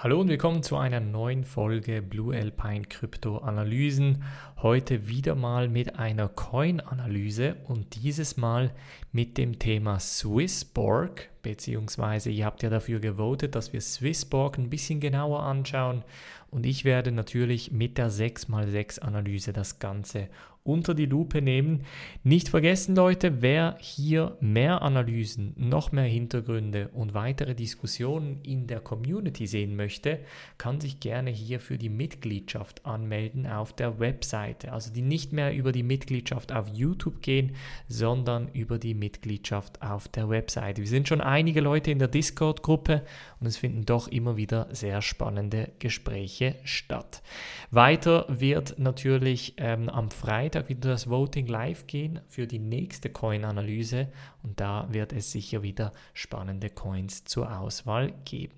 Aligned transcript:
Hallo 0.00 0.20
und 0.20 0.28
willkommen 0.28 0.62
zu 0.62 0.76
einer 0.76 1.00
neuen 1.00 1.42
Folge 1.42 2.02
Blue 2.02 2.32
Alpine 2.32 2.82
Krypto 2.82 3.38
Analysen. 3.38 4.22
Heute 4.62 5.08
wieder 5.08 5.34
mal 5.34 5.68
mit 5.68 5.98
einer 5.98 6.28
Coin-Analyse 6.28 7.56
und 7.66 7.96
dieses 7.96 8.36
Mal 8.36 8.72
mit 9.10 9.36
dem 9.36 9.58
Thema 9.58 9.98
Swissborg, 9.98 11.28
beziehungsweise 11.42 12.30
ihr 12.30 12.46
habt 12.46 12.62
ja 12.62 12.70
dafür 12.70 13.00
gewotet, 13.00 13.56
dass 13.56 13.72
wir 13.72 13.80
Swissborg 13.80 14.56
ein 14.58 14.70
bisschen 14.70 15.00
genauer 15.00 15.42
anschauen 15.42 16.04
und 16.52 16.64
ich 16.64 16.84
werde 16.84 17.10
natürlich 17.10 17.72
mit 17.72 17.98
der 17.98 18.08
6x6 18.08 19.00
Analyse 19.00 19.52
das 19.52 19.80
Ganze 19.80 20.28
unter 20.68 20.94
die 20.94 21.06
Lupe 21.06 21.40
nehmen. 21.40 21.84
Nicht 22.22 22.50
vergessen, 22.50 22.94
Leute, 22.94 23.40
wer 23.40 23.76
hier 23.80 24.36
mehr 24.40 24.82
Analysen, 24.82 25.54
noch 25.56 25.92
mehr 25.92 26.04
Hintergründe 26.04 26.88
und 26.92 27.14
weitere 27.14 27.54
Diskussionen 27.54 28.40
in 28.42 28.66
der 28.66 28.80
Community 28.80 29.46
sehen 29.46 29.76
möchte, 29.76 30.20
kann 30.58 30.80
sich 30.80 31.00
gerne 31.00 31.30
hier 31.30 31.58
für 31.58 31.78
die 31.78 31.88
Mitgliedschaft 31.88 32.84
anmelden 32.84 33.46
auf 33.46 33.72
der 33.72 33.98
Webseite. 33.98 34.72
Also 34.72 34.92
die 34.92 35.02
nicht 35.02 35.32
mehr 35.32 35.54
über 35.54 35.72
die 35.72 35.82
Mitgliedschaft 35.82 36.52
auf 36.52 36.68
YouTube 36.68 37.22
gehen, 37.22 37.56
sondern 37.88 38.48
über 38.52 38.78
die 38.78 38.94
Mitgliedschaft 38.94 39.80
auf 39.80 40.08
der 40.08 40.28
Webseite. 40.28 40.82
Wir 40.82 40.88
sind 40.88 41.08
schon 41.08 41.22
einige 41.22 41.60
Leute 41.60 41.90
in 41.90 41.98
der 41.98 42.08
Discord-Gruppe 42.08 43.02
und 43.40 43.46
es 43.46 43.56
finden 43.56 43.86
doch 43.86 44.08
immer 44.08 44.36
wieder 44.36 44.68
sehr 44.70 45.00
spannende 45.00 45.70
Gespräche 45.78 46.56
statt. 46.64 47.22
Weiter 47.70 48.26
wird 48.28 48.78
natürlich 48.78 49.54
ähm, 49.56 49.88
am 49.88 50.10
Freitag 50.10 50.57
Freitag 50.58 50.68
wieder 50.68 50.90
das 50.90 51.08
Voting 51.08 51.46
live 51.46 51.86
gehen 51.86 52.20
für 52.26 52.48
die 52.48 52.58
nächste 52.58 53.10
Coin-Analyse 53.10 54.08
und 54.42 54.58
da 54.58 54.88
wird 54.90 55.12
es 55.12 55.30
sicher 55.30 55.62
wieder 55.62 55.92
spannende 56.14 56.68
Coins 56.68 57.22
zur 57.24 57.56
Auswahl 57.60 58.12
geben. 58.24 58.54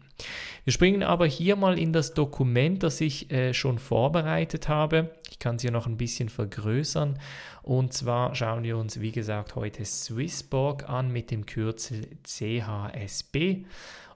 Wir 0.64 0.72
springen 0.72 1.02
aber 1.02 1.26
hier 1.26 1.56
mal 1.56 1.78
in 1.78 1.92
das 1.92 2.14
Dokument, 2.14 2.82
das 2.82 3.02
ich 3.02 3.30
äh, 3.30 3.52
schon 3.52 3.78
vorbereitet 3.78 4.68
habe. 4.68 5.10
Ich 5.30 5.38
kann 5.38 5.56
es 5.56 5.62
hier 5.62 5.72
noch 5.72 5.86
ein 5.86 5.98
bisschen 5.98 6.30
vergrößern. 6.30 7.18
Und 7.62 7.92
zwar 7.92 8.34
schauen 8.34 8.62
wir 8.62 8.78
uns, 8.78 9.00
wie 9.00 9.12
gesagt, 9.12 9.54
heute 9.54 9.84
Swissborg 9.84 10.88
an 10.88 11.10
mit 11.10 11.30
dem 11.30 11.44
Kürzel 11.44 12.06
CHSB 12.22 13.64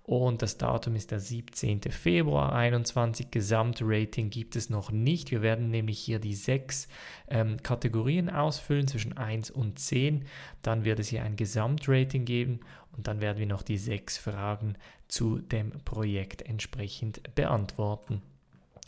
und 0.06 0.42
das 0.42 0.58
Datum 0.58 0.96
ist 0.96 1.12
der 1.12 1.18
17. 1.18 1.80
Februar 1.90 2.52
21. 2.52 3.30
Gesamtrating 3.30 4.28
gibt 4.28 4.54
es 4.54 4.68
noch 4.68 4.90
nicht. 4.90 5.30
Wir 5.30 5.40
werden 5.40 5.70
nämlich 5.70 5.98
hier 5.98 6.18
die 6.18 6.34
sechs 6.34 6.88
ähm, 7.26 7.56
Kategorien 7.62 8.28
ausfüllen 8.28 8.86
zwischen 8.86 9.16
1 9.16 9.50
und 9.50 9.78
10. 9.78 10.26
Dann 10.60 10.84
wird 10.84 10.98
es 10.98 11.08
hier 11.08 11.22
ein 11.22 11.36
Gesamtrating 11.36 12.26
geben 12.26 12.60
und 12.94 13.06
dann 13.06 13.22
werden 13.22 13.38
wir 13.38 13.46
noch 13.46 13.62
die 13.62 13.78
sechs 13.78 14.18
Fragen 14.18 14.74
zu 15.08 15.38
dem 15.38 15.70
Projekt 15.86 16.42
entsprechend 16.42 17.34
beantworten. 17.34 18.20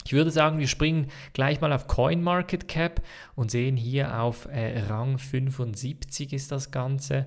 Ich 0.05 0.13
würde 0.13 0.29
sagen, 0.29 0.59
wir 0.59 0.67
springen 0.67 1.07
gleich 1.33 1.61
mal 1.61 1.73
auf 1.73 1.87
CoinMarketCap 1.87 3.01
und 3.35 3.49
sehen 3.49 3.75
hier 3.75 4.21
auf 4.21 4.45
äh, 4.45 4.81
Rang 4.81 5.17
75 5.17 6.31
ist 6.31 6.51
das 6.51 6.69
Ganze 6.69 7.25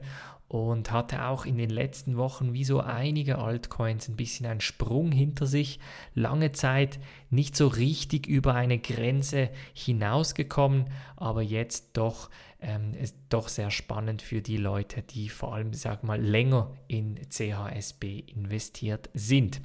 und 0.51 0.91
hatte 0.91 1.27
auch 1.27 1.47
in 1.47 1.57
den 1.57 1.71
letzten 1.71 2.17
Wochen 2.17 2.53
wie 2.53 2.65
so 2.65 2.81
einige 2.81 3.39
Altcoins 3.39 4.09
ein 4.09 4.17
bisschen 4.17 4.47
einen 4.47 4.61
Sprung 4.61 5.13
hinter 5.13 5.47
sich. 5.47 5.79
Lange 6.13 6.51
Zeit 6.51 6.99
nicht 7.31 7.55
so 7.55 7.69
richtig 7.69 8.27
über 8.27 8.55
eine 8.55 8.81
Grenze 8.81 9.51
hinausgekommen, 9.75 10.87
aber 11.15 11.43
jetzt 11.43 11.91
doch, 11.93 12.31
ähm, 12.61 12.95
ist 12.95 13.15
doch 13.29 13.47
sehr 13.47 13.71
spannend 13.71 14.23
für 14.23 14.43
die 14.43 14.57
Leute, 14.57 15.03
die 15.03 15.29
vor 15.29 15.55
allem, 15.55 15.73
sag 15.73 16.03
mal, 16.03 16.21
länger 16.21 16.75
in 16.89 17.15
CHSB 17.31 18.19
investiert 18.19 19.09
sind. 19.15 19.61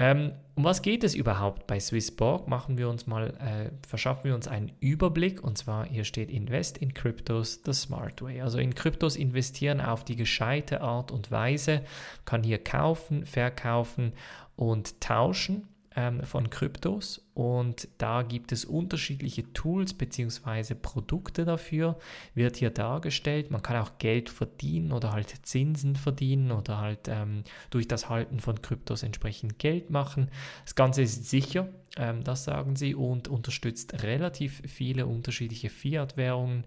Ähm, 0.00 0.32
um 0.54 0.64
was 0.64 0.82
geht 0.82 1.02
es 1.02 1.14
überhaupt 1.14 1.66
bei 1.66 1.80
Swissborg? 1.80 2.46
Machen 2.46 2.78
wir 2.78 2.88
uns 2.88 3.06
mal, 3.06 3.30
äh, 3.38 3.70
verschaffen 3.86 4.24
wir 4.24 4.34
uns 4.34 4.46
einen 4.46 4.72
Überblick 4.80 5.42
und 5.42 5.58
zwar 5.58 5.86
hier 5.86 6.04
steht 6.04 6.30
Invest 6.30 6.78
in 6.78 6.94
Cryptos 6.94 7.60
the 7.64 7.72
Smart 7.72 8.22
Way. 8.22 8.40
Also 8.40 8.58
in 8.58 8.74
Kryptos 8.74 9.16
investieren 9.16 9.80
auf 9.80 10.04
die 10.04 10.16
gescheite 10.16 10.80
Art 10.80 11.10
und 11.10 11.32
Weise, 11.32 11.82
kann 12.24 12.44
hier 12.44 12.62
kaufen, 12.62 13.26
verkaufen 13.26 14.12
und 14.54 15.00
tauschen 15.00 15.66
ähm, 15.98 16.22
von 16.22 16.48
Kryptos 16.48 17.28
und 17.34 17.88
da 17.98 18.22
gibt 18.22 18.52
es 18.52 18.64
unterschiedliche 18.64 19.52
Tools 19.52 19.94
bzw. 19.94 20.74
Produkte 20.74 21.44
dafür, 21.44 21.98
wird 22.34 22.56
hier 22.56 22.70
dargestellt. 22.70 23.50
Man 23.50 23.62
kann 23.62 23.78
auch 23.78 23.98
Geld 23.98 24.28
verdienen 24.28 24.92
oder 24.92 25.12
halt 25.12 25.34
Zinsen 25.44 25.96
verdienen 25.96 26.52
oder 26.52 26.78
halt 26.78 27.08
ähm, 27.08 27.42
durch 27.70 27.88
das 27.88 28.08
Halten 28.08 28.38
von 28.38 28.62
Kryptos 28.62 29.02
entsprechend 29.02 29.58
Geld 29.58 29.90
machen. 29.90 30.30
Das 30.64 30.76
Ganze 30.76 31.02
ist 31.02 31.28
sicher, 31.28 31.68
ähm, 31.96 32.22
das 32.22 32.44
sagen 32.44 32.76
sie, 32.76 32.94
und 32.94 33.26
unterstützt 33.26 34.04
relativ 34.04 34.62
viele 34.66 35.06
unterschiedliche 35.06 35.68
Fiat-Währungen. 35.68 36.64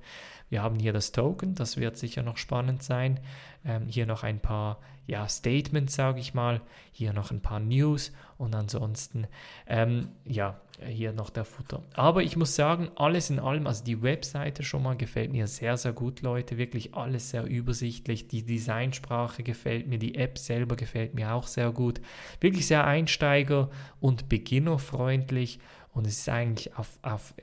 Wir 0.49 0.61
haben 0.61 0.77
hier 0.77 0.91
das 0.91 1.13
Token, 1.13 1.55
das 1.55 1.77
wird 1.77 1.95
sicher 1.95 2.21
noch 2.21 2.35
spannend 2.35 2.83
sein. 2.83 3.21
Ähm, 3.63 3.87
hier 3.87 4.05
noch 4.05 4.23
ein 4.23 4.41
paar 4.41 4.79
ja, 5.11 5.27
Statements, 5.27 5.95
sage 5.95 6.21
ich 6.21 6.33
mal. 6.33 6.61
Hier 6.93 7.11
noch 7.11 7.31
ein 7.31 7.41
paar 7.41 7.59
News 7.59 8.13
und 8.37 8.55
ansonsten, 8.55 9.27
ähm, 9.67 10.07
ja, 10.23 10.61
hier 10.87 11.11
noch 11.11 11.29
der 11.29 11.43
Futter. 11.43 11.83
Aber 11.93 12.23
ich 12.23 12.37
muss 12.37 12.55
sagen, 12.55 12.89
alles 12.95 13.29
in 13.29 13.37
allem, 13.37 13.67
also 13.67 13.83
die 13.83 14.01
Webseite 14.01 14.63
schon 14.63 14.83
mal 14.83 14.95
gefällt 14.95 15.33
mir 15.33 15.47
sehr, 15.47 15.75
sehr 15.75 15.91
gut, 15.91 16.21
Leute. 16.21 16.57
Wirklich 16.57 16.95
alles 16.95 17.29
sehr 17.29 17.43
übersichtlich. 17.43 18.29
Die 18.29 18.45
Designsprache 18.45 19.43
gefällt 19.43 19.85
mir, 19.85 19.99
die 19.99 20.15
App 20.15 20.37
selber 20.37 20.77
gefällt 20.77 21.13
mir 21.13 21.33
auch 21.33 21.47
sehr 21.47 21.73
gut. 21.73 21.99
Wirklich 22.39 22.65
sehr 22.65 22.87
einsteiger- 22.87 23.69
und 23.99 24.29
beginnerfreundlich. 24.29 25.59
Und 25.93 26.07
es 26.07 26.19
ist 26.19 26.29
eigentlich 26.29 26.77
auf, 26.77 26.97
auf 27.01 27.33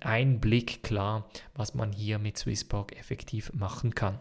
einen 0.00 0.40
Blick 0.40 0.82
klar, 0.82 1.28
was 1.54 1.74
man 1.74 1.92
hier 1.92 2.18
mit 2.18 2.36
Swissborg 2.36 2.98
effektiv 2.98 3.52
machen 3.52 3.94
kann. 3.94 4.18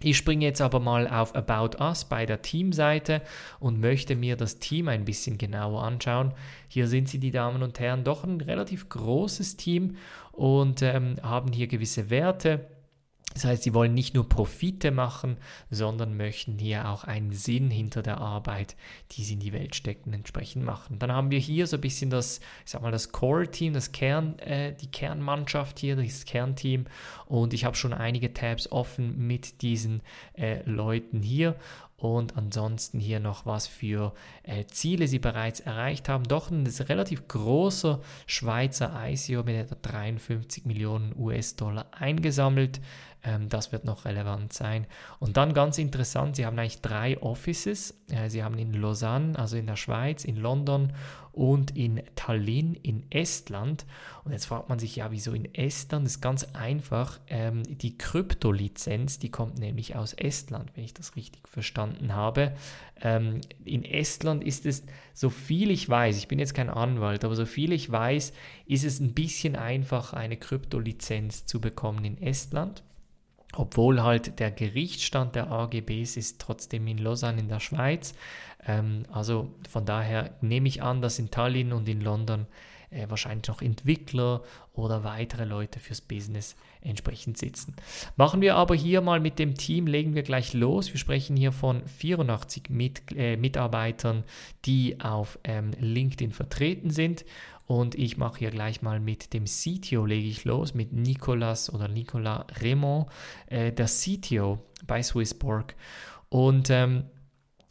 Ich 0.00 0.18
springe 0.18 0.44
jetzt 0.44 0.60
aber 0.60 0.78
mal 0.78 1.08
auf 1.08 1.34
About 1.34 1.82
Us 1.82 2.04
bei 2.04 2.26
der 2.26 2.42
Teamseite 2.42 3.22
und 3.58 3.80
möchte 3.80 4.14
mir 4.14 4.36
das 4.36 4.58
Team 4.58 4.88
ein 4.88 5.06
bisschen 5.06 5.38
genauer 5.38 5.82
anschauen. 5.82 6.34
Hier 6.68 6.86
sind 6.86 7.08
sie, 7.08 7.18
die 7.18 7.30
Damen 7.30 7.62
und 7.62 7.80
Herren, 7.80 8.04
doch 8.04 8.22
ein 8.22 8.40
relativ 8.42 8.90
großes 8.90 9.56
Team 9.56 9.96
und 10.32 10.82
ähm, 10.82 11.16
haben 11.22 11.50
hier 11.52 11.66
gewisse 11.66 12.10
Werte 12.10 12.66
das 13.36 13.44
heißt, 13.44 13.64
sie 13.64 13.74
wollen 13.74 13.92
nicht 13.92 14.14
nur 14.14 14.26
Profite 14.26 14.90
machen, 14.90 15.36
sondern 15.68 16.16
möchten 16.16 16.56
hier 16.56 16.88
auch 16.88 17.04
einen 17.04 17.32
Sinn 17.32 17.70
hinter 17.70 18.00
der 18.00 18.16
Arbeit, 18.16 18.76
die 19.12 19.24
sie 19.24 19.34
in 19.34 19.40
die 19.40 19.52
Welt 19.52 19.74
stecken, 19.74 20.14
entsprechend 20.14 20.64
machen. 20.64 20.98
Dann 20.98 21.12
haben 21.12 21.30
wir 21.30 21.38
hier 21.38 21.66
so 21.66 21.76
ein 21.76 21.82
bisschen 21.82 22.08
das, 22.08 22.40
ich 22.64 22.70
sag 22.70 22.80
mal, 22.80 22.92
das 22.92 23.12
Core-Team, 23.12 23.74
das 23.74 23.92
Kern, 23.92 24.38
äh, 24.38 24.74
die 24.74 24.90
Kernmannschaft 24.90 25.78
hier, 25.78 25.96
das 25.96 26.24
Kernteam. 26.24 26.86
Und 27.26 27.52
ich 27.52 27.66
habe 27.66 27.76
schon 27.76 27.92
einige 27.92 28.32
Tabs 28.32 28.72
offen 28.72 29.26
mit 29.26 29.60
diesen 29.60 30.00
äh, 30.32 30.62
Leuten 30.64 31.20
hier 31.20 31.56
und 31.96 32.36
ansonsten 32.36 33.00
hier 33.00 33.20
noch 33.20 33.46
was 33.46 33.66
für 33.66 34.12
äh, 34.42 34.66
Ziele 34.66 35.08
sie 35.08 35.18
bereits 35.18 35.60
erreicht 35.60 36.08
haben. 36.08 36.24
Doch 36.24 36.50
ein 36.50 36.66
relativ 36.66 37.26
großer 37.26 38.00
Schweizer 38.26 38.92
ICO 39.06 39.42
mit 39.42 39.56
etwa 39.56 39.76
53 39.76 40.66
Millionen 40.66 41.14
US-Dollar 41.18 41.86
eingesammelt. 41.92 42.80
Ähm, 43.26 43.48
das 43.48 43.72
wird 43.72 43.84
noch 43.84 44.04
relevant 44.04 44.52
sein. 44.52 44.86
Und 45.18 45.36
dann 45.36 45.52
ganz 45.52 45.78
interessant, 45.78 46.36
sie 46.36 46.46
haben 46.46 46.58
eigentlich 46.58 46.80
drei 46.80 47.20
Offices. 47.20 48.00
Äh, 48.08 48.30
sie 48.30 48.44
haben 48.44 48.56
in 48.56 48.72
Lausanne, 48.72 49.38
also 49.38 49.56
in 49.56 49.66
der 49.66 49.76
Schweiz, 49.76 50.24
in 50.24 50.36
London 50.36 50.92
und 51.32 51.76
in 51.76 52.02
Tallinn 52.14 52.74
in 52.74 53.10
Estland. 53.10 53.84
Und 54.24 54.32
jetzt 54.32 54.46
fragt 54.46 54.68
man 54.68 54.78
sich 54.78 54.96
ja, 54.96 55.10
wieso 55.10 55.32
in 55.32 55.52
Estland? 55.54 56.06
Das 56.06 56.12
ist 56.12 56.20
ganz 56.20 56.44
einfach. 56.54 57.18
Ähm, 57.26 57.64
die 57.66 57.98
Kryptolizenz, 57.98 59.18
die 59.18 59.30
kommt 59.30 59.58
nämlich 59.58 59.96
aus 59.96 60.12
Estland, 60.12 60.70
wenn 60.76 60.84
ich 60.84 60.94
das 60.94 61.16
richtig 61.16 61.48
verstanden 61.48 62.14
habe. 62.14 62.52
Ähm, 63.02 63.40
in 63.64 63.84
Estland 63.84 64.44
ist 64.44 64.66
es, 64.66 64.84
so 65.12 65.30
viel 65.30 65.70
ich 65.70 65.88
weiß, 65.88 66.16
ich 66.16 66.28
bin 66.28 66.38
jetzt 66.38 66.54
kein 66.54 66.70
Anwalt, 66.70 67.24
aber 67.24 67.34
so 67.34 67.44
viel 67.44 67.72
ich 67.72 67.90
weiß, 67.90 68.32
ist 68.66 68.84
es 68.84 69.00
ein 69.00 69.12
bisschen 69.12 69.56
einfach, 69.56 70.12
eine 70.12 70.36
Kryptolizenz 70.36 71.44
zu 71.44 71.60
bekommen 71.60 72.04
in 72.04 72.22
Estland 72.22 72.84
obwohl 73.56 74.02
halt 74.02 74.38
der 74.38 74.50
Gerichtsstand 74.50 75.34
der 75.34 75.50
AGBs 75.50 76.16
ist 76.16 76.40
trotzdem 76.40 76.86
in 76.86 76.98
Lausanne 76.98 77.40
in 77.40 77.48
der 77.48 77.60
Schweiz. 77.60 78.14
Ähm, 78.66 79.04
also 79.10 79.52
von 79.68 79.84
daher 79.84 80.36
nehme 80.40 80.68
ich 80.68 80.82
an, 80.82 81.00
dass 81.00 81.18
in 81.18 81.30
Tallinn 81.30 81.72
und 81.72 81.88
in 81.88 82.00
London 82.00 82.46
äh, 82.90 83.08
wahrscheinlich 83.08 83.48
noch 83.48 83.62
Entwickler 83.62 84.42
oder 84.72 85.04
weitere 85.04 85.44
Leute 85.44 85.80
fürs 85.80 86.00
Business 86.00 86.56
entsprechend 86.80 87.38
sitzen. 87.38 87.74
Machen 88.16 88.40
wir 88.40 88.56
aber 88.56 88.74
hier 88.74 89.00
mal 89.00 89.20
mit 89.20 89.38
dem 89.38 89.54
Team, 89.54 89.86
legen 89.86 90.14
wir 90.14 90.22
gleich 90.22 90.52
los. 90.52 90.92
Wir 90.92 91.00
sprechen 91.00 91.36
hier 91.36 91.52
von 91.52 91.86
84 91.86 92.70
mit, 92.70 93.02
äh, 93.16 93.36
Mitarbeitern, 93.36 94.24
die 94.64 95.00
auf 95.00 95.38
ähm, 95.44 95.72
LinkedIn 95.80 96.32
vertreten 96.32 96.90
sind. 96.90 97.24
Und 97.66 97.96
ich 97.96 98.16
mache 98.16 98.38
hier 98.38 98.50
gleich 98.50 98.80
mal 98.80 99.00
mit 99.00 99.32
dem 99.34 99.44
CTO, 99.44 100.06
lege 100.06 100.28
ich 100.28 100.44
los, 100.44 100.74
mit 100.74 100.92
Nicolas 100.92 101.72
oder 101.72 101.88
Nicolas 101.88 102.44
Raymond, 102.60 103.08
äh, 103.46 103.72
der 103.72 103.86
CTO 103.86 104.58
bei 104.86 105.02
Swissborg. 105.02 105.74
Und 106.28 106.70
ähm, 106.70 107.04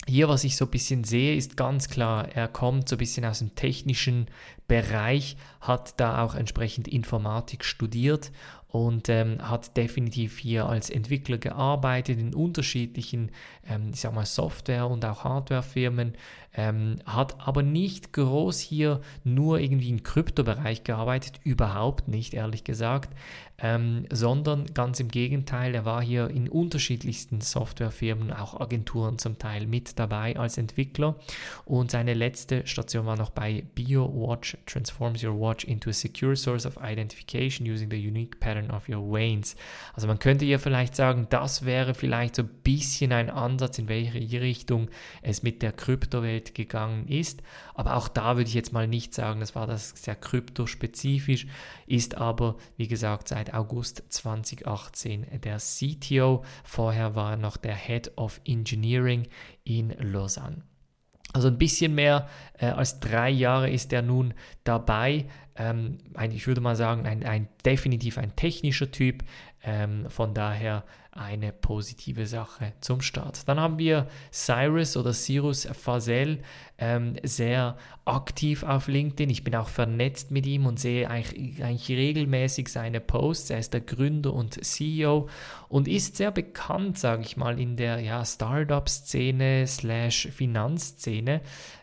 hier, 0.07 0.29
was 0.29 0.43
ich 0.43 0.55
so 0.55 0.65
ein 0.65 0.71
bisschen 0.71 1.03
sehe, 1.03 1.35
ist 1.35 1.57
ganz 1.57 1.89
klar, 1.89 2.29
er 2.29 2.47
kommt 2.47 2.87
so 2.89 2.95
ein 2.95 2.99
bisschen 2.99 3.25
aus 3.25 3.39
dem 3.39 3.55
technischen 3.55 4.27
Bereich, 4.67 5.35
hat 5.61 5.99
da 5.99 6.23
auch 6.23 6.35
entsprechend 6.35 6.87
Informatik 6.87 7.63
studiert 7.63 8.31
und 8.67 9.09
ähm, 9.09 9.37
hat 9.41 9.77
definitiv 9.77 10.37
hier 10.37 10.65
als 10.67 10.89
Entwickler 10.89 11.37
gearbeitet 11.37 12.19
in 12.19 12.35
unterschiedlichen, 12.35 13.31
ähm, 13.67 13.91
ich 13.93 14.01
sag 14.01 14.13
mal, 14.13 14.25
Software- 14.25 14.89
und 14.89 15.05
auch 15.05 15.23
Hardwarefirmen, 15.23 16.13
ähm, 16.55 16.97
hat 17.05 17.45
aber 17.45 17.63
nicht 17.63 18.13
groß 18.13 18.59
hier 18.59 19.01
nur 19.23 19.59
irgendwie 19.59 19.89
im 19.89 20.03
Kryptobereich 20.03 20.83
gearbeitet, 20.83 21.39
überhaupt 21.43 22.07
nicht, 22.07 22.33
ehrlich 22.33 22.63
gesagt, 22.63 23.09
ähm, 23.57 24.05
sondern 24.11 24.65
ganz 24.73 24.99
im 24.99 25.07
Gegenteil, 25.07 25.75
er 25.75 25.85
war 25.85 26.01
hier 26.01 26.29
in 26.29 26.49
unterschiedlichsten 26.49 27.39
Softwarefirmen, 27.39 28.33
auch 28.33 28.59
Agenturen 28.59 29.17
zum 29.17 29.39
Teil 29.39 29.65
mit 29.65 29.97
dabei 29.97 30.37
als 30.37 30.57
Entwickler 30.57 31.15
und 31.63 31.91
seine 31.91 32.13
letzte 32.13 32.67
Station 32.67 33.05
war 33.05 33.15
noch 33.15 33.29
bei 33.29 33.63
BioWatch, 33.75 34.57
transforms 34.65 35.23
your 35.23 35.39
watch 35.39 35.63
into 35.63 35.89
a 35.89 35.93
secure 35.93 36.35
source 36.35 36.65
of 36.65 36.77
identification 36.83 37.65
using 37.65 37.89
the 37.89 37.95
unique 38.07 38.39
pattern 38.39 38.71
of 38.71 38.89
your 38.89 39.13
veins. 39.13 39.55
Also 39.93 40.07
man 40.07 40.19
könnte 40.19 40.43
hier 40.43 40.59
vielleicht 40.59 40.95
sagen, 40.95 41.27
das 41.29 41.65
wäre 41.65 41.93
vielleicht 41.93 42.35
so 42.35 42.43
ein 42.43 42.49
bisschen 42.63 43.13
ein 43.13 43.29
Ansatz, 43.29 43.79
in 43.79 43.87
welche 43.87 44.41
Richtung 44.41 44.89
es 45.21 45.43
mit 45.43 45.61
der 45.61 45.71
Kryptowelt 45.71 46.44
gegangen 46.53 47.07
ist, 47.07 47.41
aber 47.73 47.95
auch 47.95 48.09
da 48.09 48.35
würde 48.35 48.49
ich 48.49 48.53
jetzt 48.53 48.73
mal 48.73 48.87
nicht 48.87 49.13
sagen, 49.13 49.39
das 49.39 49.55
war 49.55 49.65
das 49.65 49.91
sehr 49.91 50.15
kryptospezifisch, 50.15 51.47
ist 51.87 52.15
aber 52.15 52.57
wie 52.75 52.87
gesagt 52.87 53.29
seit 53.29 53.45
seit 53.45 53.53
August 53.53 54.03
2018 54.09 55.41
der 55.43 55.57
CTO. 55.57 56.43
Vorher 56.63 57.15
war 57.15 57.31
er 57.31 57.37
noch 57.37 57.57
der 57.57 57.75
Head 57.75 58.11
of 58.17 58.41
Engineering 58.45 59.27
in 59.63 59.89
Lausanne. 59.99 60.63
Also 61.33 61.49
ein 61.49 61.57
bisschen 61.57 61.93
mehr 61.95 62.29
äh, 62.57 62.67
als 62.67 62.99
drei 62.99 63.29
Jahre 63.29 63.69
ist 63.69 63.91
er 63.91 64.01
nun 64.01 64.33
dabei. 64.63 65.25
Ähm, 65.57 65.97
ein, 66.13 66.31
ich 66.31 66.47
würde 66.47 66.61
mal 66.61 66.75
sagen, 66.75 67.05
ein, 67.05 67.25
ein 67.25 67.49
definitiv 67.65 68.17
ein 68.17 68.35
technischer 68.35 68.89
Typ. 68.89 69.23
Ähm, 69.65 70.09
von 70.09 70.35
daher 70.35 70.83
eine 71.15 71.53
positive 71.53 72.27
Sache 72.27 72.73
zum 72.81 73.01
Start. 73.01 73.47
Dann 73.47 73.59
haben 73.59 73.79
wir 73.79 74.07
Cyrus 74.31 74.97
oder 74.97 75.13
Cyrus 75.13 75.65
Fasel, 75.65 76.39
ähm, 76.77 77.15
sehr 77.23 77.77
aktiv 78.03 78.63
auf 78.63 78.89
LinkedIn. 78.89 79.29
Ich 79.29 79.45
bin 79.45 79.55
auch 79.55 79.69
vernetzt 79.69 80.29
mit 80.29 80.45
ihm 80.45 80.65
und 80.65 80.77
sehe 80.77 81.09
eigentlich, 81.09 81.63
eigentlich 81.63 81.89
regelmäßig 81.89 82.67
seine 82.67 82.99
Posts. 82.99 83.51
Er 83.51 83.59
ist 83.59 83.73
der 83.73 83.81
Gründer 83.81 84.33
und 84.33 84.63
CEO 84.63 85.29
und 85.69 85.87
ist 85.87 86.17
sehr 86.17 86.31
bekannt, 86.31 86.99
sage 86.99 87.21
ich 87.21 87.37
mal, 87.37 87.59
in 87.59 87.77
der 87.77 88.01
ja, 88.01 88.25
Startup-Szene 88.25 89.65
slash 89.67 90.27
Finanzszene. 90.31 91.41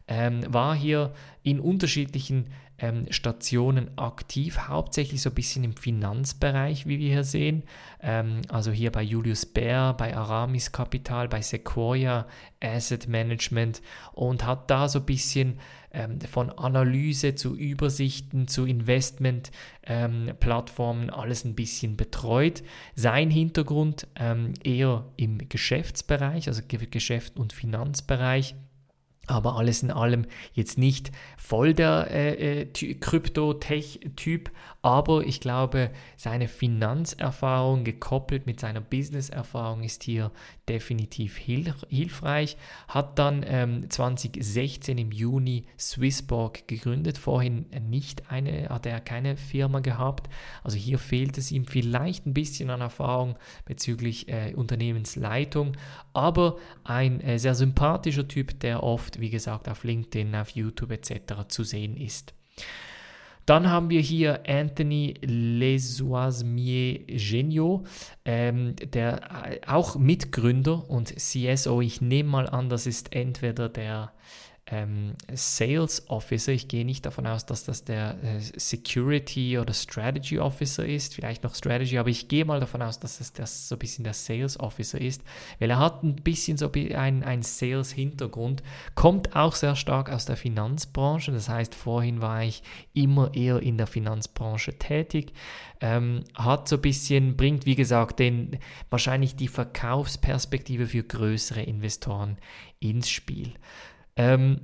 Ähm, 0.08 0.43
war 0.46 0.76
hier 0.76 1.14
in 1.43 1.58
unterschiedlichen 1.58 2.49
ähm, 2.82 3.06
Stationen 3.11 3.90
aktiv, 3.96 4.58
hauptsächlich 4.58 5.23
so 5.23 5.31
ein 5.31 5.34
bisschen 5.34 5.64
im 5.64 5.75
Finanzbereich, 5.76 6.87
wie 6.87 6.99
wir 6.99 7.08
hier 7.08 7.25
sehen. 7.25 7.62
Ähm, 8.02 8.43
also 8.49 8.70
hier 8.73 8.90
bei 8.90 9.02
Julius 9.02 9.46
Baer, 9.46 9.94
bei 9.94 10.14
Aramis 10.17 10.73
Capital, 10.73 11.29
bei 11.29 11.40
Sequoia 11.40 12.26
Asset 12.61 13.08
Management 13.08 13.81
und 14.12 14.44
hat 14.44 14.70
da 14.70 14.88
so 14.88 14.99
ein 14.99 15.06
bisschen 15.06 15.61
ähm, 15.93 16.20
von 16.20 16.50
Analyse 16.50 17.37
zu 17.37 17.55
Übersichten 17.55 18.49
zu 18.49 18.67
Investment-Plattformen 18.67 21.05
ähm, 21.05 21.14
alles 21.14 21.44
ein 21.44 21.55
bisschen 21.55 21.96
betreut. 21.96 22.64
Sein 22.96 23.31
Hintergrund 23.31 24.08
ähm, 24.17 24.55
eher 24.64 25.05
im 25.17 25.49
Geschäftsbereich, 25.49 26.49
also 26.49 26.62
Geschäft- 26.67 27.38
und 27.38 27.52
Finanzbereich 27.52 28.56
aber 29.26 29.56
alles 29.56 29.82
in 29.82 29.90
allem 29.90 30.26
jetzt 30.52 30.78
nicht 30.78 31.12
voll 31.36 31.74
der 31.74 32.08
äh, 32.10 32.62
äh, 32.62 32.94
Krypto-Tech-Typ, 32.94 34.50
aber 34.82 35.24
ich 35.24 35.40
glaube, 35.40 35.90
seine 36.16 36.48
Finanzerfahrung 36.48 37.84
gekoppelt 37.84 38.46
mit 38.46 38.58
seiner 38.58 38.80
Business-Erfahrung 38.80 39.84
ist 39.84 40.02
hier 40.02 40.32
definitiv 40.69 41.36
hilf 41.36 41.86
hilfreich. 41.88 42.56
Hat 42.88 43.19
dann 43.19 43.44
ähm, 43.46 43.88
2016 43.88 44.98
im 44.98 45.12
Juni 45.12 45.66
Swissborg 45.78 46.66
gegründet, 46.66 47.16
vorhin 47.16 47.66
nicht 47.88 48.30
eine, 48.30 48.69
hat 48.70 48.86
er 48.86 49.00
keine 49.00 49.36
Firma 49.36 49.80
gehabt. 49.80 50.28
Also 50.64 50.78
hier 50.78 50.98
fehlt 50.98 51.38
es 51.38 51.52
ihm 51.52 51.66
vielleicht 51.66 52.26
ein 52.26 52.34
bisschen 52.34 52.70
an 52.70 52.80
Erfahrung 52.80 53.36
bezüglich 53.64 54.28
äh, 54.28 54.54
Unternehmensleitung, 54.54 55.76
aber 56.12 56.56
ein 56.82 57.20
äh, 57.20 57.38
sehr 57.38 57.54
sympathischer 57.54 58.26
Typ, 58.26 58.58
der 58.60 58.82
oft, 58.82 59.11
wie 59.20 59.30
gesagt, 59.30 59.68
auf 59.68 59.84
LinkedIn, 59.84 60.34
auf 60.34 60.50
YouTube 60.50 60.92
etc. 60.92 61.48
zu 61.48 61.64
sehen 61.64 61.96
ist. 61.96 62.34
Dann 63.46 63.70
haben 63.70 63.90
wir 63.90 64.00
hier 64.00 64.44
Anthony 64.46 65.14
Lesoismier 65.20 67.00
Genio, 67.06 67.84
ähm, 68.24 68.76
der 68.76 69.46
äh, 69.46 69.60
auch 69.66 69.96
Mitgründer 69.96 70.88
und 70.88 71.18
CSO. 71.18 71.80
Ich 71.80 72.00
nehme 72.00 72.28
mal 72.28 72.48
an, 72.48 72.68
das 72.68 72.86
ist 72.86 73.12
entweder 73.12 73.68
der 73.68 74.12
ähm, 74.66 75.14
Sales 75.32 76.08
Officer. 76.08 76.52
Ich 76.52 76.68
gehe 76.68 76.84
nicht 76.84 77.04
davon 77.04 77.26
aus, 77.26 77.46
dass 77.46 77.64
das 77.64 77.84
der 77.84 78.22
äh, 78.22 78.38
Security 78.40 79.58
oder 79.58 79.74
Strategy 79.74 80.38
Officer 80.38 80.86
ist, 80.86 81.14
vielleicht 81.14 81.42
noch 81.42 81.54
Strategy, 81.54 81.98
aber 81.98 82.10
ich 82.10 82.28
gehe 82.28 82.44
mal 82.44 82.60
davon 82.60 82.80
aus, 82.80 83.00
dass 83.00 83.20
es 83.20 83.32
das 83.32 83.68
so 83.68 83.74
ein 83.74 83.80
bisschen 83.80 84.04
der 84.04 84.14
Sales 84.14 84.58
Officer 84.60 85.00
ist, 85.00 85.22
weil 85.58 85.70
er 85.70 85.78
hat 85.78 86.04
ein 86.04 86.16
bisschen 86.16 86.56
so 86.56 86.70
ein, 86.72 87.24
ein 87.24 87.42
Sales-Hintergrund, 87.42 88.62
kommt 88.94 89.34
auch 89.34 89.54
sehr 89.54 89.74
stark 89.74 90.10
aus 90.10 90.26
der 90.26 90.36
Finanzbranche, 90.36 91.32
das 91.32 91.48
heißt, 91.48 91.74
vorhin 91.74 92.22
war 92.22 92.44
ich 92.44 92.62
immer 92.94 93.34
eher 93.34 93.60
in 93.60 93.78
der 93.78 93.88
Finanzbranche 93.88 94.78
tätig, 94.78 95.32
ähm, 95.80 96.22
hat 96.34 96.68
so 96.68 96.76
ein 96.76 96.82
bisschen, 96.82 97.36
bringt 97.36 97.66
wie 97.66 97.74
gesagt 97.74 98.20
den, 98.20 98.58
wahrscheinlich 98.90 99.34
die 99.34 99.48
Verkaufsperspektive 99.48 100.86
für 100.86 101.02
größere 101.02 101.62
Investoren 101.62 102.38
ins 102.78 103.10
Spiel. 103.10 103.54
Ähm, 104.16 104.60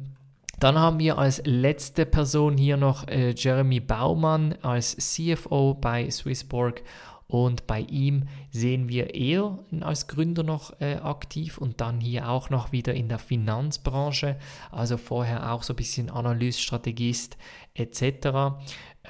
dann 0.60 0.76
haben 0.76 0.98
wir 0.98 1.18
als 1.18 1.40
letzte 1.44 2.04
Person 2.04 2.56
hier 2.56 2.76
noch 2.76 3.06
äh, 3.06 3.32
Jeremy 3.36 3.78
Baumann 3.78 4.54
als 4.62 4.96
CFO 4.96 5.74
bei 5.74 6.10
Swissborg 6.10 6.82
und 7.28 7.66
bei 7.66 7.80
ihm 7.80 8.26
sehen 8.50 8.88
wir 8.88 9.14
eher 9.14 9.58
als 9.80 10.08
Gründer 10.08 10.42
noch 10.42 10.80
äh, 10.80 10.94
aktiv 10.94 11.58
und 11.58 11.80
dann 11.82 12.00
hier 12.00 12.30
auch 12.30 12.48
noch 12.48 12.72
wieder 12.72 12.94
in 12.94 13.10
der 13.10 13.18
Finanzbranche, 13.18 14.38
also 14.70 14.96
vorher 14.96 15.52
auch 15.52 15.62
so 15.62 15.74
ein 15.74 15.76
bisschen 15.76 16.08
Analyst, 16.08 16.62
Strategist 16.62 17.36
etc. 17.74 18.56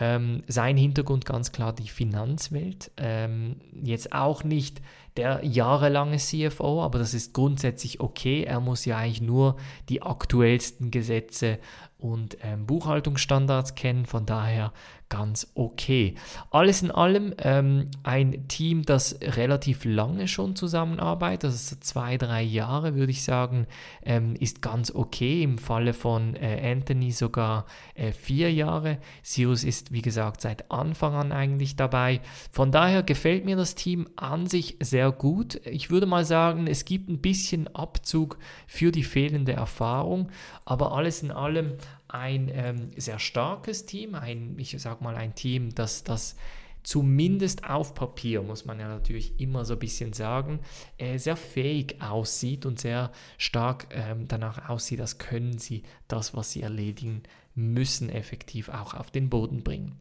Ähm, 0.01 0.43
sein 0.47 0.77
Hintergrund 0.77 1.27
ganz 1.27 1.53
klar 1.53 1.73
die 1.73 1.89
Finanzwelt. 1.89 2.91
Ähm, 2.97 3.57
jetzt 3.83 4.13
auch 4.13 4.45
nicht 4.45 4.81
der 5.17 5.45
jahrelange 5.45 6.19
CFO, 6.19 6.83
aber 6.83 7.01
das 7.01 7.15
ist 7.15 7.35
grundsätzlich 7.35 8.01
okay. 8.01 8.45
Er 8.45 8.61
muss 8.61 8.85
ja 8.85 8.97
eigentlich 8.97 9.21
nur 9.21 9.57
die 9.89 10.03
aktuellsten 10.03 10.93
Gesetze 10.93 11.59
und 11.99 12.39
ähm, 12.43 12.67
Buchhaltungsstandards 12.67 13.75
kennen. 13.75 14.07
Von 14.07 14.25
daher 14.25 14.73
ganz 15.09 15.51
okay. 15.55 16.15
Alles 16.51 16.83
in 16.83 16.91
allem 16.91 17.35
ähm, 17.39 17.91
ein 18.03 18.47
Team, 18.49 18.83
das 18.83 19.19
relativ 19.23 19.85
lange 19.85 20.29
schon 20.29 20.57
zusammenarbeitet, 20.57 21.45
also 21.45 21.57
so 21.57 21.77
zwei, 21.81 22.19
drei 22.19 22.43
Jahre 22.43 22.95
würde 22.95 23.13
ich 23.13 23.23
sagen, 23.23 23.67
ähm, 24.05 24.35
ist 24.39 24.63
ganz 24.63 24.91
okay. 24.91 25.43
Im 25.43 25.59
Falle 25.59 25.95
von 25.95 26.37
äh, 26.37 26.73
Anthony 26.73 27.13
sogar 27.13 27.67
äh, 27.95 28.13
vier 28.13 28.53
Jahre. 28.53 28.99
Sirius 29.23 29.65
ist, 29.65 29.93
wie 29.93 30.03
gesagt, 30.03 30.41
seit 30.41 30.71
Anfang 30.71 31.15
an 31.15 31.33
eigentlich 31.33 31.77
dabei. 31.77 32.21
Von 32.53 32.73
daher 32.73 33.03
gefällt 33.03 33.45
mir 33.45 33.57
das 33.57 33.75
Team 33.75 34.09
an 34.17 34.47
sich 34.47 34.77
sehr 34.81 35.13
gut. 35.13 35.61
Ich 35.65 35.91
würde 35.91 36.07
mal 36.07 36.25
sagen, 36.25 36.67
es 36.67 36.85
gibt 36.85 37.09
ein 37.09 37.21
bisschen 37.21 37.75
Abzug 37.75 38.39
für 38.67 38.93
die 38.93 39.05
fehlende 39.05 39.53
Erfahrung, 39.53 40.31
aber 40.65 40.93
alles 40.93 41.23
in 41.23 41.31
allem 41.31 41.75
ein 42.09 42.51
ähm, 42.53 42.91
sehr 42.97 43.19
starkes 43.19 43.87
Team, 43.87 44.15
ein, 44.15 44.55
ich 44.59 44.81
sage 44.81 45.05
mal, 45.05 45.15
ein 45.15 45.35
Team, 45.35 45.75
das 45.75 46.05
das 46.05 46.37
zumindest 46.83 47.65
auf 47.65 47.95
Papier, 47.95 48.43
muss 48.43 48.65
man 48.65 48.81
ja 48.81 48.89
natürlich 48.89 49.39
immer 49.39 49.67
so 49.67 49.75
ein 49.75 49.79
bisschen 49.79 50.15
sagen, 50.15 50.61
äh, 50.97 51.19
sehr 51.19 51.37
fähig 51.37 52.01
aussieht 52.01 52.65
und 52.65 52.81
sehr 52.81 53.13
stark 53.37 53.89
ähm, 53.91 54.27
danach 54.27 54.71
aussieht, 54.71 55.01
als 55.01 55.19
können 55.19 55.59
sie 55.59 55.83
das, 56.07 56.35
was 56.35 56.53
sie 56.53 56.63
erledigen 56.63 57.25
müssen, 57.55 58.09
effektiv 58.09 58.71
auch 58.71 58.95
auf 58.95 59.11
den 59.11 59.29
Boden 59.29 59.63
bringen. 59.63 60.01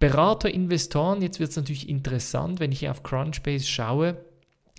Berater, 0.00 0.50
Investoren, 0.50 1.22
jetzt 1.22 1.38
wird 1.38 1.50
es 1.50 1.56
natürlich 1.56 1.88
interessant, 1.88 2.58
wenn 2.58 2.72
ich 2.72 2.80
hier 2.80 2.90
auf 2.90 3.02
Crunchbase 3.02 3.66
schaue, 3.66 4.18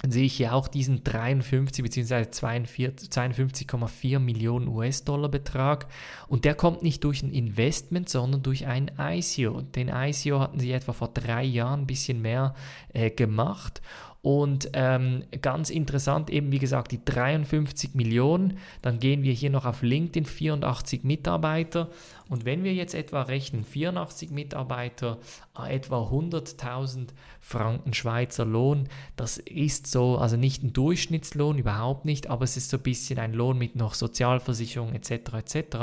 dann 0.01 0.11
sehe 0.11 0.25
ich 0.25 0.33
hier 0.33 0.53
auch 0.53 0.67
diesen 0.67 1.03
53 1.03 1.83
bzw. 1.83 2.15
52,4 2.29 4.19
Millionen 4.19 4.67
US-Dollar 4.67 5.29
Betrag 5.29 5.87
und 6.27 6.45
der 6.45 6.53
kommt 6.53 6.83
nicht 6.83 7.03
durch 7.03 7.23
ein 7.23 7.31
Investment, 7.31 8.07
sondern 8.07 8.43
durch 8.43 8.67
ein 8.67 8.91
ICO. 8.99 9.61
Den 9.61 9.89
ICO 9.89 10.39
hatten 10.39 10.59
sie 10.59 10.71
etwa 10.71 10.93
vor 10.93 11.07
drei 11.07 11.43
Jahren 11.43 11.81
ein 11.81 11.87
bisschen 11.87 12.21
mehr 12.21 12.53
äh, 12.93 13.09
gemacht 13.09 13.81
Und 14.21 14.71
ähm, 14.73 15.23
ganz 15.41 15.69
interessant, 15.69 16.29
eben 16.29 16.51
wie 16.51 16.59
gesagt, 16.59 16.91
die 16.91 17.03
53 17.03 17.95
Millionen. 17.95 18.57
Dann 18.81 18.99
gehen 18.99 19.23
wir 19.23 19.31
hier 19.31 19.49
noch 19.49 19.65
auf 19.65 19.83
LinkedIn, 19.83 20.25
84 20.25 21.03
Mitarbeiter. 21.05 21.89
Und 22.29 22.45
wenn 22.45 22.63
wir 22.63 22.73
jetzt 22.73 22.93
etwa 22.93 23.21
rechnen, 23.21 23.63
84 23.63 24.31
Mitarbeiter, 24.31 25.17
äh, 25.57 25.75
etwa 25.75 26.01
100.000 26.03 27.09
Franken 27.39 27.93
Schweizer 27.93 28.45
Lohn, 28.45 28.89
das 29.15 29.37
ist 29.37 29.87
so, 29.87 30.17
also 30.17 30.35
nicht 30.35 30.63
ein 30.63 30.73
Durchschnittslohn, 30.73 31.57
überhaupt 31.57 32.05
nicht, 32.05 32.29
aber 32.29 32.43
es 32.43 32.57
ist 32.57 32.69
so 32.69 32.77
ein 32.77 32.83
bisschen 32.83 33.19
ein 33.19 33.33
Lohn 33.33 33.57
mit 33.57 33.75
noch 33.75 33.93
Sozialversicherung 33.93 34.93
etc. 34.93 35.11
etc. 35.33 35.77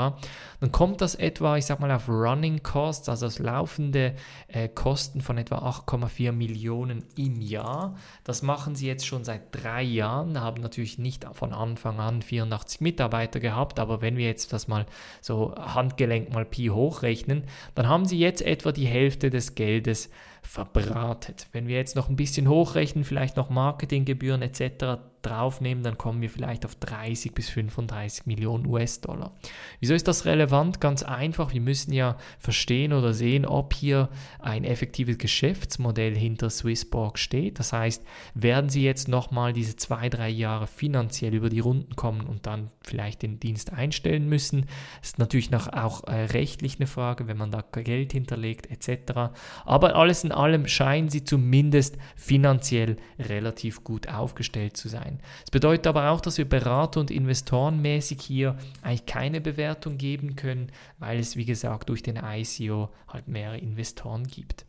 Dann 0.59 0.71
kommt 0.71 1.01
das 1.01 1.15
etwa, 1.15 1.57
ich 1.57 1.65
sag 1.65 1.79
mal, 1.79 1.91
auf 1.91 2.07
Running 2.07 2.61
Costs, 2.61 3.09
also 3.09 3.25
das 3.25 3.39
laufende 3.39 4.15
äh, 4.47 4.67
Kosten 4.67 5.21
von 5.21 5.37
etwa 5.37 5.57
8,4 5.57 6.31
Millionen 6.31 7.03
im 7.15 7.41
Jahr. 7.41 7.95
Das 8.23 8.41
machen 8.41 8.75
sie 8.75 8.87
jetzt 8.87 9.05
schon 9.05 9.23
seit 9.23 9.43
drei 9.51 9.81
Jahren, 9.81 10.39
haben 10.39 10.61
natürlich 10.61 10.99
nicht 10.99 11.25
von 11.33 11.53
Anfang 11.53 11.99
an 11.99 12.21
84 12.21 12.81
Mitarbeiter 12.81 13.39
gehabt, 13.39 13.79
aber 13.79 14.01
wenn 14.01 14.17
wir 14.17 14.25
jetzt 14.25 14.53
das 14.53 14.67
mal 14.67 14.85
so 15.21 15.55
handgelenkt 15.55 16.34
mal 16.35 16.45
Pi 16.45 16.67
hochrechnen, 16.67 17.43
dann 17.73 17.89
haben 17.89 18.05
sie 18.05 18.19
jetzt 18.19 18.41
etwa 18.41 18.71
die 18.71 18.85
Hälfte 18.85 19.29
des 19.31 19.55
Geldes 19.55 20.09
verbratet. 20.45 21.47
Wenn 21.51 21.67
wir 21.67 21.75
jetzt 21.75 21.95
noch 21.95 22.09
ein 22.09 22.15
bisschen 22.15 22.47
hochrechnen, 22.47 23.03
vielleicht 23.03 23.37
noch 23.37 23.49
Marketinggebühren 23.49 24.41
etc., 24.41 24.99
draufnehmen, 25.25 25.83
dann 25.83 25.97
kommen 25.97 26.21
wir 26.21 26.29
vielleicht 26.29 26.65
auf 26.65 26.75
30 26.75 27.33
bis 27.33 27.49
35 27.49 28.25
Millionen 28.25 28.65
US-Dollar. 28.67 29.31
Wieso 29.79 29.93
ist 29.93 30.07
das 30.07 30.25
relevant? 30.25 30.79
Ganz 30.79 31.03
einfach, 31.03 31.53
wir 31.53 31.61
müssen 31.61 31.93
ja 31.93 32.17
verstehen 32.37 32.93
oder 32.93 33.13
sehen, 33.13 33.45
ob 33.45 33.73
hier 33.73 34.09
ein 34.39 34.63
effektives 34.63 35.17
Geschäftsmodell 35.17 36.15
hinter 36.15 36.49
Swissborg 36.49 37.17
steht. 37.17 37.59
Das 37.59 37.73
heißt, 37.73 38.03
werden 38.33 38.69
sie 38.69 38.83
jetzt 38.83 39.07
nochmal 39.07 39.53
diese 39.53 39.75
zwei, 39.75 40.09
drei 40.09 40.29
Jahre 40.29 40.67
finanziell 40.67 41.33
über 41.33 41.49
die 41.49 41.59
Runden 41.59 41.95
kommen 41.95 42.27
und 42.27 42.45
dann 42.45 42.69
vielleicht 42.81 43.23
den 43.23 43.39
Dienst 43.39 43.73
einstellen 43.73 44.29
müssen. 44.29 44.67
Das 45.01 45.09
ist 45.09 45.19
natürlich 45.19 45.53
auch 45.55 46.03
äh, 46.03 46.25
rechtlich 46.25 46.79
eine 46.79 46.87
Frage, 46.87 47.27
wenn 47.27 47.37
man 47.37 47.51
da 47.51 47.61
Geld 47.61 48.13
hinterlegt 48.13 48.69
etc. 48.69 49.33
Aber 49.65 49.95
alles 49.95 50.23
in 50.23 50.31
allem 50.35 50.67
scheinen 50.67 51.09
sie 51.09 51.23
zumindest 51.23 51.97
finanziell 52.15 52.97
relativ 53.19 53.83
gut 53.83 54.07
aufgestellt 54.07 54.77
zu 54.77 54.87
sein. 54.87 55.19
Es 55.43 55.51
bedeutet 55.51 55.87
aber 55.87 56.09
auch, 56.09 56.21
dass 56.21 56.37
wir 56.37 56.45
Berater 56.47 56.99
und 56.99 57.11
Investorenmäßig 57.11 58.21
hier 58.21 58.57
eigentlich 58.81 59.05
keine 59.05 59.41
Bewertung 59.41 59.97
geben 59.97 60.35
können, 60.35 60.71
weil 60.99 61.19
es, 61.19 61.35
wie 61.35 61.45
gesagt, 61.45 61.89
durch 61.89 62.03
den 62.03 62.17
ICO 62.17 62.89
halt 63.07 63.27
mehrere 63.27 63.57
Investoren 63.57 64.25
gibt. 64.25 64.65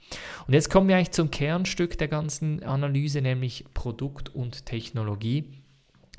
Und 0.47 0.55
jetzt 0.55 0.71
kommen 0.71 0.89
wir 0.89 0.97
eigentlich 0.97 1.11
zum 1.13 1.31
Kernstück 1.31 1.99
der 1.99 2.09
ganzen 2.09 2.63
Analyse, 2.63 3.21
nämlich 3.21 3.65
Produkt 3.75 4.35
und 4.35 4.67
Technologie. 4.67 5.45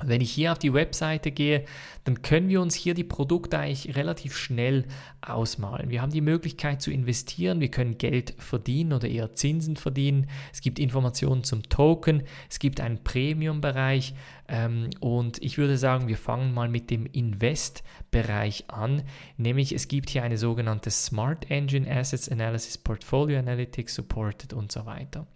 Wenn 0.04 0.20
ich 0.20 0.30
hier 0.30 0.52
auf 0.52 0.58
die 0.58 0.72
Webseite 0.72 1.32
gehe, 1.32 1.64
dann 2.04 2.22
können 2.22 2.48
wir 2.48 2.60
uns 2.60 2.74
hier 2.74 2.94
die 2.94 3.04
Produkte 3.04 3.58
eigentlich 3.58 3.96
relativ 3.96 4.36
schnell 4.36 4.86
ausmalen. 5.20 5.90
Wir 5.90 6.00
haben 6.00 6.12
die 6.12 6.20
Möglichkeit 6.20 6.80
zu 6.80 6.92
investieren, 6.92 7.60
wir 7.60 7.70
können 7.70 7.98
Geld 7.98 8.34
verdienen 8.38 8.92
oder 8.92 9.08
eher 9.08 9.34
Zinsen 9.34 9.76
verdienen. 9.76 10.28
Es 10.52 10.60
gibt 10.60 10.78
Informationen 10.78 11.42
zum 11.42 11.64
Token, 11.64 12.22
es 12.48 12.60
gibt 12.60 12.80
einen 12.80 13.02
Premium-Bereich 13.02 14.14
ähm, 14.46 14.90
und 15.00 15.42
ich 15.42 15.58
würde 15.58 15.76
sagen, 15.76 16.06
wir 16.06 16.16
fangen 16.16 16.54
mal 16.54 16.68
mit 16.68 16.90
dem 16.90 17.04
Invest-Bereich 17.04 18.70
an, 18.70 19.02
nämlich 19.36 19.72
es 19.72 19.88
gibt 19.88 20.10
hier 20.10 20.22
eine 20.22 20.38
sogenannte 20.38 20.90
Smart 20.90 21.50
Engine 21.50 21.90
Assets 21.90 22.28
Analysis, 22.28 22.78
Portfolio 22.78 23.38
Analytics 23.38 23.96
Supported 23.96 24.52
und 24.52 24.70
so 24.70 24.86
weiter. 24.86 25.26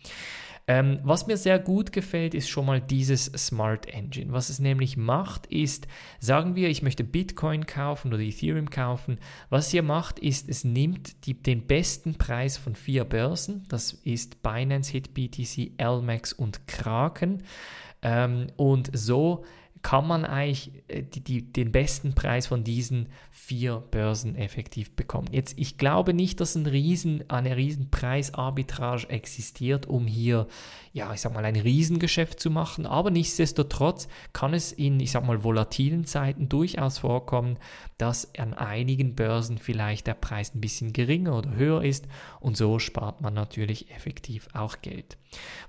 Ähm, 0.69 1.01
was 1.03 1.27
mir 1.27 1.37
sehr 1.37 1.59
gut 1.59 1.91
gefällt, 1.91 2.35
ist 2.35 2.49
schon 2.49 2.67
mal 2.67 2.81
dieses 2.81 3.27
Smart 3.27 3.87
Engine. 3.87 4.33
Was 4.33 4.49
es 4.49 4.61
nämlich 4.61 4.97
macht, 4.97 5.47
ist, 5.47 5.89
sagen 6.21 6.55
wir, 6.55 6.69
ich 6.69 6.83
möchte 6.83 7.03
Bitcoin 7.03 7.67
kaufen 7.67 8.13
oder 8.13 8.23
Ethereum 8.23 8.71
kaufen. 8.71 9.19
Was 9.51 9.71
hier 9.71 9.83
macht, 9.83 10.21
ist, 10.21 10.49
es 10.49 10.63
nimmt 10.63 11.27
die, 11.27 11.35
den 11.35 11.67
besten 11.67 12.15
Preis 12.15 12.59
von 12.59 12.77
vier 12.77 13.05
Börsen. 13.05 13.65
Das 13.69 13.93
ist 13.93 14.43
Binance, 14.43 14.93
HitBTC, 14.93 15.73
LMAX 15.81 16.33
und 16.33 16.69
Kraken. 16.69 17.43
Ähm, 18.03 18.47
und 18.57 18.91
so 18.97 19.45
kann 19.83 20.07
man 20.07 20.25
eigentlich 20.25 20.73
äh, 20.89 21.03
die, 21.03 21.21
die, 21.21 21.53
den 21.53 21.73
besten 21.73 22.15
Preis 22.15 22.47
von 22.47 22.63
diesen 22.65 23.09
vier 23.31 23.83
Börsen 23.91 24.37
effektiv 24.37 24.95
bekommen. 24.95 25.29
Jetzt, 25.33 25.59
ich 25.59 25.77
glaube 25.77 26.15
nicht, 26.15 26.41
dass 26.41 26.55
ein 26.55 26.67
riesen, 26.67 27.29
eine 27.29 27.57
riesen 27.57 27.91
Preisarbitrage 27.91 29.09
existiert, 29.11 29.87
um 29.87 30.07
hier, 30.07 30.47
ja, 30.93 31.13
ich 31.13 31.21
sag 31.21 31.35
mal, 31.35 31.45
ein 31.45 31.57
Riesengeschäft 31.57 32.39
zu 32.39 32.51
machen, 32.51 32.87
aber 32.87 33.11
nichtsdestotrotz 33.11 34.07
kann 34.33 34.55
es 34.55 34.71
in, 34.71 35.01
ich 35.01 35.11
sag 35.11 35.27
mal, 35.27 35.43
volatilen 35.43 36.05
Zeiten 36.05 36.49
durchaus 36.49 36.99
vorkommen, 36.99 37.59
dass 37.99 38.35
an 38.37 38.55
einigen 38.55 39.17
Börsen 39.17 39.59
vielleicht 39.59 40.07
der 40.07 40.15
Preis 40.15 40.55
ein 40.55 40.61
bisschen 40.61 40.93
geringer 40.93 41.37
oder 41.37 41.55
höher 41.55 41.83
ist 41.83 42.07
und 42.41 42.57
so 42.57 42.79
spart 42.79 43.21
man 43.21 43.35
natürlich 43.35 43.91
effektiv 43.91 44.49
auch 44.53 44.81
Geld. 44.81 45.19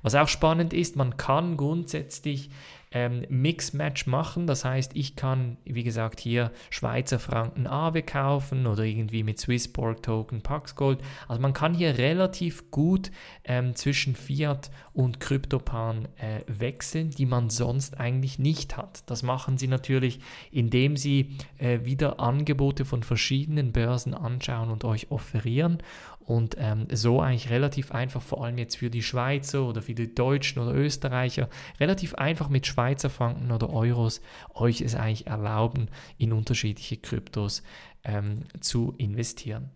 Was 0.01 0.15
auch 0.15 0.27
spannend 0.27 0.74
ist, 0.74 0.96
man 0.96 1.17
kann 1.17 1.58
grundsätzlich 1.58 2.50
ähm, 2.94 3.26
Mix-Match 3.30 4.06
machen. 4.08 4.48
Das 4.48 4.64
heißt, 4.64 4.92
ich 4.96 5.16
kann, 5.16 5.58
wie 5.66 5.84
gesagt, 5.84 6.20
hier 6.20 6.52
Schweizer 6.70 7.20
Franken 7.20 7.68
AWE 7.68 8.04
kaufen 8.04 8.68
oder 8.68 8.84
irgendwie 8.84 9.24
mit 9.24 9.40
Swissborg 9.40 10.04
Token 10.04 10.42
Pax 10.42 10.76
Gold. 10.76 11.00
Also 11.28 11.42
man 11.42 11.54
kann 11.54 11.74
hier 11.74 11.98
relativ 11.98 12.70
gut 12.72 13.12
ähm, 13.44 13.76
zwischen 13.76 14.16
Fiat 14.16 14.70
und 14.94 15.20
Kryptopan 15.20 16.08
äh, 16.18 16.42
wechseln, 16.48 17.10
die 17.10 17.26
man 17.26 17.50
sonst 17.50 18.00
eigentlich 18.00 18.38
nicht 18.38 18.78
hat. 18.78 19.04
Das 19.10 19.24
machen 19.24 19.58
sie 19.58 19.68
natürlich, 19.68 20.20
indem 20.52 20.96
sie 20.96 21.38
äh, 21.58 21.80
wieder 21.84 22.20
Angebote 22.20 22.86
von 22.86 23.04
verschiedenen 23.04 23.72
Börsen 23.72 24.14
anschauen 24.14 24.70
und 24.70 24.84
euch 24.84 25.10
offerieren 25.10 25.80
und 26.26 26.56
ähm, 26.60 26.88
so 26.92 27.22
eigentlich 27.22 27.50
relativ 27.50 27.92
einfach, 27.92 28.22
vor 28.22 28.44
allem 28.44 28.58
jetzt 28.58 28.78
für 28.78 28.90
die 28.90 29.04
Schweizer 29.04 29.64
oder 29.64 29.82
für 29.82 29.94
die 29.94 30.14
Deutschen 30.14 30.62
oder 30.62 30.74
Österreicher, 30.74 31.50
relativ 31.80 32.16
einfach 32.16 32.50
mit 32.50 32.66
Schweizer 32.66 32.83
Franken 33.10 33.52
oder 33.52 33.70
Euros 33.70 34.22
euch 34.54 34.82
es 34.82 34.96
eigentlich 34.96 35.28
erlauben, 35.28 35.88
in 36.18 36.34
unterschiedliche 36.34 36.98
Kryptos 36.98 37.63
ähm, 38.04 38.44
zu 38.60 38.94
investieren 38.98 39.72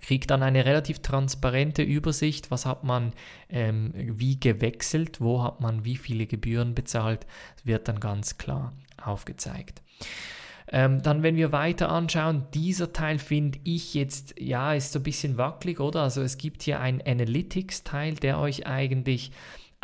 kriegt 0.00 0.30
dann 0.30 0.42
eine 0.42 0.64
relativ 0.64 1.00
transparente 1.00 1.82
Übersicht, 1.82 2.50
was 2.50 2.66
hat 2.66 2.84
man 2.84 3.12
ähm, 3.48 3.92
wie 3.94 4.38
gewechselt, 4.38 5.20
wo 5.20 5.42
hat 5.42 5.60
man 5.60 5.84
wie 5.84 5.96
viele 5.96 6.26
Gebühren 6.26 6.74
bezahlt, 6.74 7.26
wird 7.62 7.88
dann 7.88 8.00
ganz 8.00 8.38
klar 8.38 8.72
aufgezeigt. 9.02 9.82
Ähm, 10.68 11.02
dann, 11.02 11.22
wenn 11.22 11.36
wir 11.36 11.52
weiter 11.52 11.90
anschauen, 11.90 12.46
dieser 12.54 12.92
Teil 12.92 13.18
finde 13.18 13.58
ich 13.64 13.94
jetzt, 13.94 14.34
ja, 14.38 14.72
ist 14.72 14.92
so 14.92 14.98
ein 14.98 15.02
bisschen 15.02 15.36
wackelig, 15.36 15.78
oder? 15.78 16.02
Also 16.02 16.22
es 16.22 16.38
gibt 16.38 16.62
hier 16.62 16.80
einen 16.80 17.02
Analytics-Teil, 17.02 18.14
der 18.14 18.38
euch 18.38 18.66
eigentlich 18.66 19.30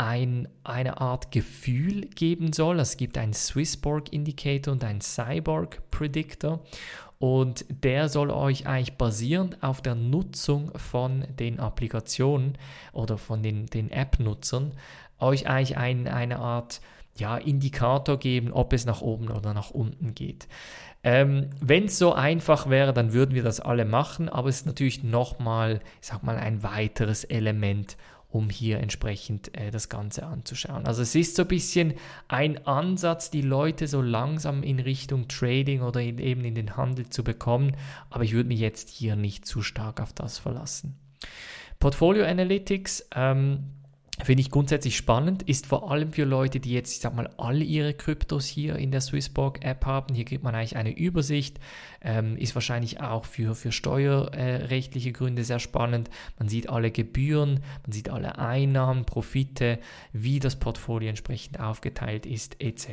ein, 0.00 0.49
eine 0.64 0.99
Art 0.99 1.30
Gefühl 1.30 2.07
geben 2.07 2.54
soll. 2.54 2.80
Es 2.80 2.97
gibt 2.97 3.19
einen 3.19 3.35
Swissborg 3.35 4.11
Indicator 4.14 4.73
und 4.73 4.83
einen 4.83 5.02
Cyborg 5.02 5.83
Predictor. 5.90 6.61
Und 7.19 7.66
der 7.69 8.09
soll 8.09 8.30
euch 8.30 8.66
eigentlich 8.66 8.97
basierend 8.97 9.62
auf 9.62 9.83
der 9.83 9.95
Nutzung 9.95 10.73
von 10.75 11.26
den 11.38 11.61
Applikationen 11.61 12.57
oder 12.95 13.19
von 13.19 13.42
den, 13.42 13.66
den 13.66 13.90
App-Nutzern 13.90 14.73
euch 15.19 15.47
eigentlich 15.47 15.76
ein, 15.76 16.09
eine 16.09 16.38
Art 16.38 16.80
ja, 17.19 17.37
Indikator 17.37 18.19
geben, 18.19 18.52
ob 18.52 18.73
es 18.73 18.87
nach 18.87 19.02
oben 19.02 19.28
oder 19.28 19.52
nach 19.52 19.71
unten 19.71 20.14
geht. 20.14 20.49
Ähm, 21.02 21.50
Wenn 21.61 21.85
es 21.85 21.99
so 21.99 22.14
einfach 22.14 22.71
wäre, 22.71 22.95
dann 22.95 23.12
würden 23.12 23.35
wir 23.35 23.42
das 23.42 23.61
alle 23.61 23.85
machen, 23.85 24.30
aber 24.30 24.49
es 24.49 24.61
ist 24.61 24.66
natürlich 24.66 25.02
nochmal, 25.02 25.80
ich 26.00 26.09
sag 26.09 26.23
mal, 26.23 26.38
ein 26.38 26.62
weiteres 26.62 27.25
Element, 27.25 27.99
um 28.31 28.49
hier 28.49 28.79
entsprechend 28.79 29.57
äh, 29.57 29.71
das 29.71 29.89
Ganze 29.89 30.25
anzuschauen. 30.25 30.87
Also 30.87 31.03
es 31.03 31.15
ist 31.15 31.37
so 31.37 31.43
ein 31.43 31.49
bisschen 31.49 31.95
ein 32.29 32.67
Ansatz, 32.67 33.31
die 33.31 33.43
Leute 33.43 33.89
so 33.89 34.01
langsam 34.01 34.63
in 34.63 34.79
Richtung 34.79 35.29
Trading 35.29 35.83
oder 35.83 36.01
in, 36.01 36.19
eben 36.19 36.45
in 36.45 36.55
den 36.55 36.77
Handel 36.77 37.09
zu 37.09 37.25
bekommen, 37.25 37.77
aber 38.09 38.25
ich 38.25 38.33
würde 38.33 38.49
mich 38.49 38.61
jetzt 38.61 38.89
hier 38.89 39.17
nicht 39.17 39.47
zu 39.47 39.63
stark 39.63 40.01
auf 40.01 40.13
das 40.13 40.39
verlassen. 40.39 40.97
Portfolio 41.81 42.25
Analytics, 42.25 43.09
ähm, 43.15 43.65
Finde 44.25 44.43
ich 44.43 44.50
grundsätzlich 44.50 44.97
spannend, 44.97 45.43
ist 45.43 45.67
vor 45.67 45.91
allem 45.91 46.12
für 46.12 46.25
Leute, 46.25 46.61
die 46.61 46.73
jetzt, 46.73 46.93
ich 46.93 47.00
sag 47.00 47.15
mal, 47.15 47.31
alle 47.39 47.65
ihre 47.65 47.95
Kryptos 47.95 48.47
hier 48.47 48.77
in 48.77 48.91
der 48.91 49.00
Swissborg 49.00 49.65
App 49.65 49.87
haben. 49.87 50.15
Hier 50.15 50.25
kriegt 50.25 50.43
man 50.43 50.55
eigentlich 50.55 50.77
eine 50.77 50.97
Übersicht, 50.97 51.59
ähm, 52.03 52.37
ist 52.37 52.55
wahrscheinlich 52.55 53.00
auch 53.00 53.25
für, 53.25 53.55
für 53.55 53.73
steuerrechtliche 53.73 55.12
Gründe 55.12 55.45
sehr 55.45 55.59
spannend. 55.59 56.11
Man 56.39 56.49
sieht 56.49 56.69
alle 56.69 56.91
Gebühren, 56.91 57.61
man 57.83 57.93
sieht 57.93 58.11
alle 58.11 58.39
Einnahmen, 58.39 59.05
Profite, 59.05 59.79
wie 60.12 60.39
das 60.39 60.57
Portfolio 60.57 61.09
entsprechend 61.09 61.59
aufgeteilt 61.59 62.27
ist, 62.27 62.61
etc. 62.61 62.89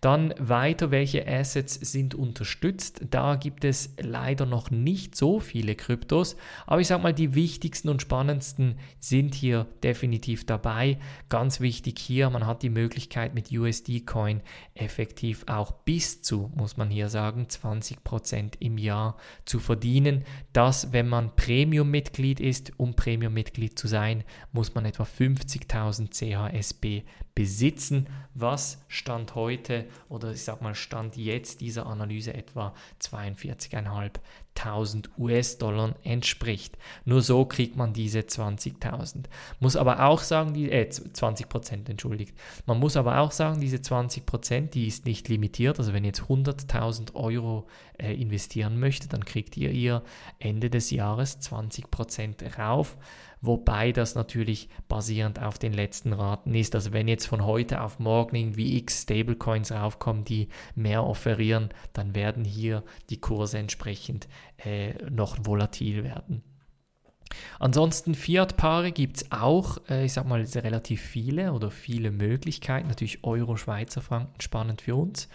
Dann 0.00 0.32
weiter, 0.38 0.92
welche 0.92 1.26
Assets 1.26 1.74
sind 1.74 2.14
unterstützt? 2.14 3.00
Da 3.10 3.34
gibt 3.34 3.64
es 3.64 3.94
leider 4.00 4.46
noch 4.46 4.70
nicht 4.70 5.16
so 5.16 5.40
viele 5.40 5.74
Kryptos, 5.74 6.36
aber 6.66 6.80
ich 6.80 6.86
sage 6.86 7.02
mal, 7.02 7.12
die 7.12 7.34
wichtigsten 7.34 7.88
und 7.88 8.00
spannendsten 8.00 8.78
sind 9.00 9.34
hier 9.34 9.66
definitiv 9.82 10.46
dabei. 10.46 10.98
Ganz 11.28 11.60
wichtig 11.60 11.98
hier, 11.98 12.30
man 12.30 12.46
hat 12.46 12.62
die 12.62 12.70
Möglichkeit 12.70 13.34
mit 13.34 13.50
USD 13.50 14.00
Coin 14.00 14.40
effektiv 14.74 15.44
auch 15.48 15.72
bis 15.72 16.22
zu, 16.22 16.52
muss 16.54 16.76
man 16.76 16.90
hier 16.90 17.08
sagen, 17.08 17.46
20% 17.48 18.54
im 18.60 18.78
Jahr 18.78 19.16
zu 19.44 19.58
verdienen. 19.58 20.24
Das, 20.52 20.92
wenn 20.92 21.08
man 21.08 21.34
Premium-Mitglied 21.34 22.38
ist, 22.38 22.72
um 22.76 22.94
Premium-Mitglied 22.94 23.76
zu 23.76 23.88
sein, 23.88 24.22
muss 24.52 24.74
man 24.76 24.84
etwa 24.84 25.02
50.000 25.02 26.10
CHSB 26.10 27.02
besitzen, 27.34 28.08
was 28.34 28.84
Stand 28.88 29.34
heute 29.34 29.87
oder 30.08 30.32
ich 30.32 30.42
sag 30.42 30.62
mal 30.62 30.74
Stand 30.74 31.16
jetzt 31.16 31.60
dieser 31.60 31.86
Analyse 31.86 32.34
etwa 32.34 32.74
42.500 33.02 35.08
US-Dollar 35.18 35.94
entspricht. 36.02 36.76
Nur 37.04 37.22
so 37.22 37.44
kriegt 37.44 37.76
man 37.76 37.92
diese 37.92 38.20
20.000. 38.20 39.24
Muss 39.60 39.76
aber 39.76 40.04
auch 40.04 40.20
sagen, 40.20 40.54
die, 40.54 40.70
äh, 40.70 40.88
20 40.88 41.48
Prozent, 41.48 41.88
entschuldigt. 41.88 42.36
Man 42.66 42.78
muss 42.78 42.96
aber 42.96 43.18
auch 43.18 43.32
sagen, 43.32 43.60
diese 43.60 43.80
20 43.80 44.26
Prozent, 44.26 44.74
die 44.74 44.86
ist 44.86 45.06
nicht 45.06 45.28
limitiert. 45.28 45.78
Also 45.78 45.92
wenn 45.92 46.04
ihr 46.04 46.08
jetzt 46.08 46.22
100.000 46.22 47.14
Euro 47.14 47.66
äh, 47.98 48.14
investieren 48.14 48.80
möchtet, 48.80 49.12
dann 49.12 49.24
kriegt 49.24 49.56
ihr 49.56 49.70
ihr 49.70 50.02
Ende 50.38 50.70
des 50.70 50.90
Jahres 50.90 51.40
20 51.40 51.90
Prozent 51.90 52.58
rauf 52.58 52.96
wobei 53.40 53.92
das 53.92 54.14
natürlich 54.14 54.68
basierend 54.88 55.40
auf 55.40 55.58
den 55.58 55.72
letzten 55.72 56.12
Raten 56.12 56.54
ist. 56.54 56.74
Also 56.74 56.92
wenn 56.92 57.08
jetzt 57.08 57.26
von 57.26 57.44
heute 57.44 57.80
auf 57.82 57.98
morgen 57.98 58.36
irgendwie 58.36 58.76
x 58.78 59.02
Stablecoins 59.02 59.72
raufkommen, 59.72 60.24
die 60.24 60.48
mehr 60.74 61.04
offerieren, 61.04 61.70
dann 61.92 62.14
werden 62.14 62.44
hier 62.44 62.84
die 63.10 63.20
Kurse 63.20 63.58
entsprechend 63.58 64.28
äh, 64.64 64.94
noch 65.10 65.36
volatil 65.40 66.04
werden. 66.04 66.42
Ansonsten 67.58 68.14
Fiat-Paare 68.14 68.92
gibt 68.92 69.18
es 69.18 69.32
auch, 69.32 69.78
äh, 69.88 70.04
ich 70.04 70.12
sag 70.12 70.26
mal, 70.26 70.42
relativ 70.42 71.00
viele 71.00 71.52
oder 71.52 71.70
viele 71.70 72.10
Möglichkeiten. 72.10 72.88
Natürlich 72.88 73.24
Euro, 73.24 73.56
Schweizer 73.56 74.00
Franken, 74.00 74.40
spannend 74.40 74.82
für 74.82 74.96
uns. 74.96 75.28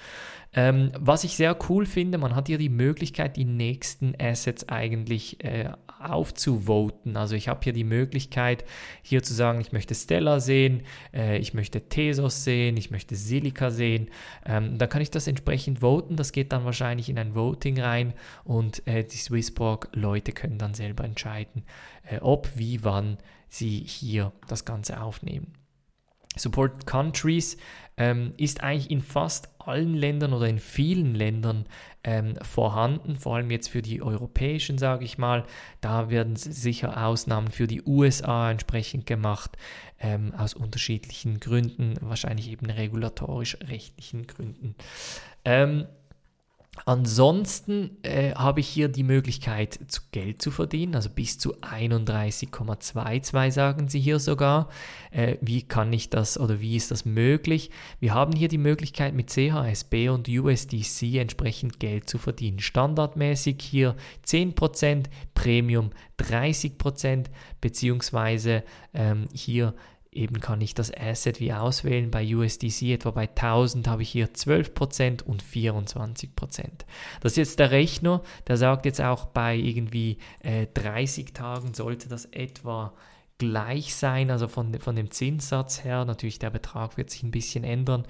Ähm, 0.56 0.92
was 1.00 1.24
ich 1.24 1.36
sehr 1.36 1.58
cool 1.70 1.86
finde, 1.86 2.18
man 2.18 2.36
hat 2.36 2.48
hier 2.48 2.58
die 2.58 2.70
Möglichkeit, 2.70 3.38
die 3.38 3.46
nächsten 3.46 4.14
Assets 4.20 4.70
eigentlich 4.70 5.44
äh, 5.44 5.72
aufzuvoten. 6.00 7.18
Also 7.18 7.36
ich 7.36 7.48
habe 7.48 7.62
hier 7.64 7.74
die 7.74 7.84
Möglichkeit, 7.84 8.64
hier 9.02 9.24
zu 9.24 9.34
sagen, 9.34 9.62
ich 9.62 9.72
möchte 9.72 9.96
Stellar 9.96 10.40
sehen, 10.40 10.84
äh, 11.14 11.38
ich 11.38 11.54
möchte 11.54 11.82
Tesos 11.90 12.44
sehen, 12.44 12.78
ich 12.78 12.92
möchte 12.92 13.16
Silica 13.16 13.72
sehen. 13.72 14.10
Ähm, 14.46 14.78
dann 14.78 14.90
kann 14.90 15.02
ich 15.02 15.12
das 15.12 15.28
entsprechend 15.28 15.80
voten. 15.80 16.16
Das 16.16 16.32
geht 16.32 16.52
dann 16.52 16.66
wahrscheinlich 16.66 17.10
in 17.10 17.18
ein 17.18 17.34
Voting 17.34 17.80
rein 17.80 18.14
und 18.44 18.86
äh, 18.88 19.04
die 19.04 19.18
Swissborg-Leute 19.18 20.34
können 20.34 20.60
dann 20.60 20.74
selber 20.74 21.04
entscheiden, 21.04 21.64
äh, 22.10 22.20
ob, 22.20 22.50
wie, 22.56 22.84
wann 22.84 23.18
sie 23.50 23.80
hier 23.80 24.32
das 24.48 24.66
Ganze 24.66 25.02
aufnehmen. 25.02 25.54
Support 26.36 26.86
Countries 26.86 27.58
ähm, 27.98 28.34
ist 28.38 28.64
eigentlich 28.64 28.90
in 28.92 29.02
fast 29.02 29.50
allen 29.60 29.94
Ländern 29.94 30.34
oder 30.34 30.48
in 30.48 30.60
vielen 30.60 31.16
Ländern 31.16 31.66
ähm, 32.04 32.36
vorhanden, 32.42 33.16
vor 33.16 33.36
allem 33.36 33.52
jetzt 33.52 33.70
für 33.70 33.82
die 33.82 34.02
europäischen, 34.02 34.78
sage 34.78 35.06
ich 35.06 35.18
mal. 35.18 35.46
Da 35.80 36.10
werden 36.10 36.36
sicher 36.36 37.06
Ausnahmen 37.06 37.50
für 37.50 37.68
die 37.68 37.82
USA 37.84 38.52
entsprechend 38.52 39.06
gemacht, 39.06 39.58
ähm, 40.00 40.34
aus 40.36 40.54
unterschiedlichen 40.54 41.40
Gründen, 41.40 41.96
wahrscheinlich 42.02 42.50
eben 42.50 42.70
regulatorisch-rechtlichen 42.70 44.28
Gründen. 44.28 44.76
Ansonsten 46.86 47.98
äh, 48.04 48.34
habe 48.34 48.60
ich 48.60 48.68
hier 48.68 48.90
die 48.90 49.04
Möglichkeit, 49.04 49.80
zu 49.88 50.02
Geld 50.12 50.42
zu 50.42 50.52
verdienen, 50.52 50.96
also 50.96 51.10
bis 51.10 51.38
zu 51.38 51.56
31,22 51.62 53.52
sagen 53.52 53.88
sie 53.88 54.02
hier 54.02 54.20
sogar. 54.20 54.70
Äh, 55.12 55.38
wie 55.40 55.62
kann 55.62 55.94
ich 55.94 56.10
das 56.10 56.38
oder 56.38 56.60
wie 56.60 56.76
ist 56.76 56.92
das 56.92 57.06
möglich? 57.06 57.70
Wir 58.00 58.14
haben 58.14 58.34
hier 58.34 58.48
die 58.50 58.58
Möglichkeit, 58.58 59.14
mit 59.14 59.30
CHSB 59.30 60.10
und 60.10 60.28
USDC 60.28 61.20
entsprechend 61.20 61.80
Geld 61.80 62.10
zu 62.10 62.18
verdienen. 62.18 62.60
Standardmäßig 62.60 63.62
hier 63.62 63.96
10%, 64.26 65.06
Premium 65.36 65.92
30%, 66.20 67.28
beziehungsweise 67.62 68.64
ähm, 68.94 69.28
hier 69.32 69.74
eben 70.16 70.40
kann 70.40 70.62
ich 70.62 70.74
das 70.74 70.92
Asset 70.96 71.40
wie 71.40 71.54
auswählen. 71.54 72.12
Bei 72.12 72.24
USDC 72.36 72.94
etwa 72.94 73.12
bei 73.12 73.28
1000 73.28 73.88
habe 73.88 74.02
ich 74.04 74.10
hier 74.10 74.30
12% 74.30 75.24
und 75.24 75.44
24%. 75.44 76.30
Das 77.22 77.34
ist 77.34 77.38
jetzt 77.38 77.60
der 77.60 77.72
Rechner, 77.72 78.22
der 78.48 78.58
sagt 78.58 78.86
jetzt 78.86 79.02
auch 79.02 79.26
bei 79.26 79.56
irgendwie 79.56 80.18
äh, 80.40 80.68
30 80.74 81.34
Tagen 81.34 81.74
sollte 81.74 82.10
das 82.10 82.26
etwa 82.26 82.94
gleich 83.38 83.96
sein, 83.96 84.32
also 84.32 84.48
von, 84.48 84.74
von 84.80 84.96
dem 84.96 85.12
Zinssatz 85.12 85.84
her. 85.84 86.06
Natürlich, 86.06 86.40
der 86.40 86.50
Betrag 86.50 86.98
wird 86.98 87.10
sich 87.10 87.24
ein 87.24 87.32
bisschen 87.32 87.64
ändern. 87.64 88.06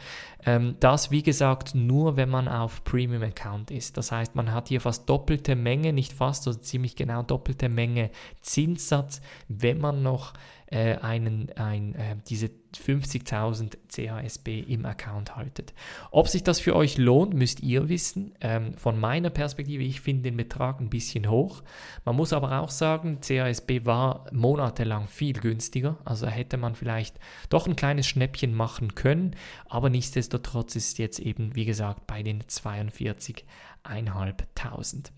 Ähm, 0.46 0.76
das, 0.80 1.12
wie 1.12 1.24
gesagt, 1.24 1.74
nur 1.76 2.18
wenn 2.18 2.30
man 2.30 2.48
auf 2.48 2.84
Premium 2.84 3.24
Account 3.24 3.72
ist. 3.72 3.98
Das 3.98 4.12
heißt, 4.12 4.36
man 4.36 4.52
hat 4.52 4.68
hier 4.68 4.82
fast 4.82 5.10
doppelte 5.10 5.56
Menge, 5.56 5.94
nicht 5.94 6.14
fast, 6.14 6.46
also 6.48 6.60
ziemlich 6.60 6.96
genau 6.96 7.24
doppelte 7.24 7.70
Menge 7.70 8.12
Zinssatz, 8.42 9.22
wenn 9.48 9.80
man 9.80 10.04
noch 10.04 10.34
äh, 10.74 10.98
einen, 10.98 11.50
ein, 11.56 11.96
äh, 11.96 12.18
diese 12.28 12.50
50.000 12.76 13.78
CHSB 13.88 14.60
im 14.62 14.88
Account 14.88 15.36
haltet. 15.36 15.76
Ob 16.10 16.28
sich 16.28 16.42
das 16.42 16.60
für 16.60 16.76
euch 16.76 16.98
lohnt, 16.98 17.36
müsst 17.36 17.62
ihr 17.62 17.90
wissen. 17.90 18.34
Ähm, 18.42 18.76
von 18.78 19.00
meiner 19.00 19.30
Perspektive, 19.30 19.84
ich 19.84 20.02
finde 20.02 20.24
den 20.24 20.38
Betrag 20.38 20.82
ein 20.82 20.90
bisschen 20.90 21.30
hoch. 21.30 21.62
Man 22.06 22.16
muss 22.16 22.34
aber 22.34 22.60
auch 22.60 22.72
sagen, 22.72 23.20
CHSB 23.22 23.86
war 23.86 24.26
monatelang 24.32 25.08
viel 25.08 25.34
günstiger. 25.34 26.00
Also 26.06 26.26
hätte 26.26 26.58
man 26.58 26.74
vielleicht 26.74 27.20
doch 27.50 27.68
ein 27.68 27.76
kleines 27.76 28.08
Schnäppchen 28.08 28.56
machen 28.56 28.96
können. 28.96 29.36
Aber 29.70 29.92
nichtsdestotrotz 29.92 30.76
ist 30.76 30.98
jetzt 30.98 31.20
eben, 31.20 31.56
wie 31.56 31.66
gesagt, 31.66 32.08
bei 32.08 32.24
den 32.24 32.42
42.500. 32.42 35.12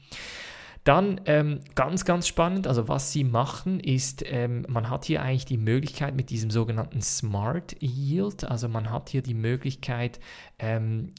Dann 0.85 1.19
ähm, 1.25 1.61
ganz, 1.73 2.05
ganz 2.05 2.27
spannend, 2.27 2.67
also 2.67 2.87
was 2.87 3.11
sie 3.11 3.23
machen, 3.23 3.79
ist, 3.79 4.23
ähm, 4.27 4.67
man 4.69 4.91
hat 4.91 5.05
hier 5.05 5.23
eigentlich 5.23 5.45
die 5.45 5.57
Möglichkeit 5.57 6.15
mit 6.15 6.29
diesem 6.29 6.51
sogenannten 6.51 7.01
Smart 7.01 7.75
Yield, 7.81 8.43
also 8.43 8.69
man 8.69 8.91
hat 8.91 9.09
hier 9.09 9.23
die 9.23 9.33
Möglichkeit, 9.33 10.19
ähm, 10.59 11.09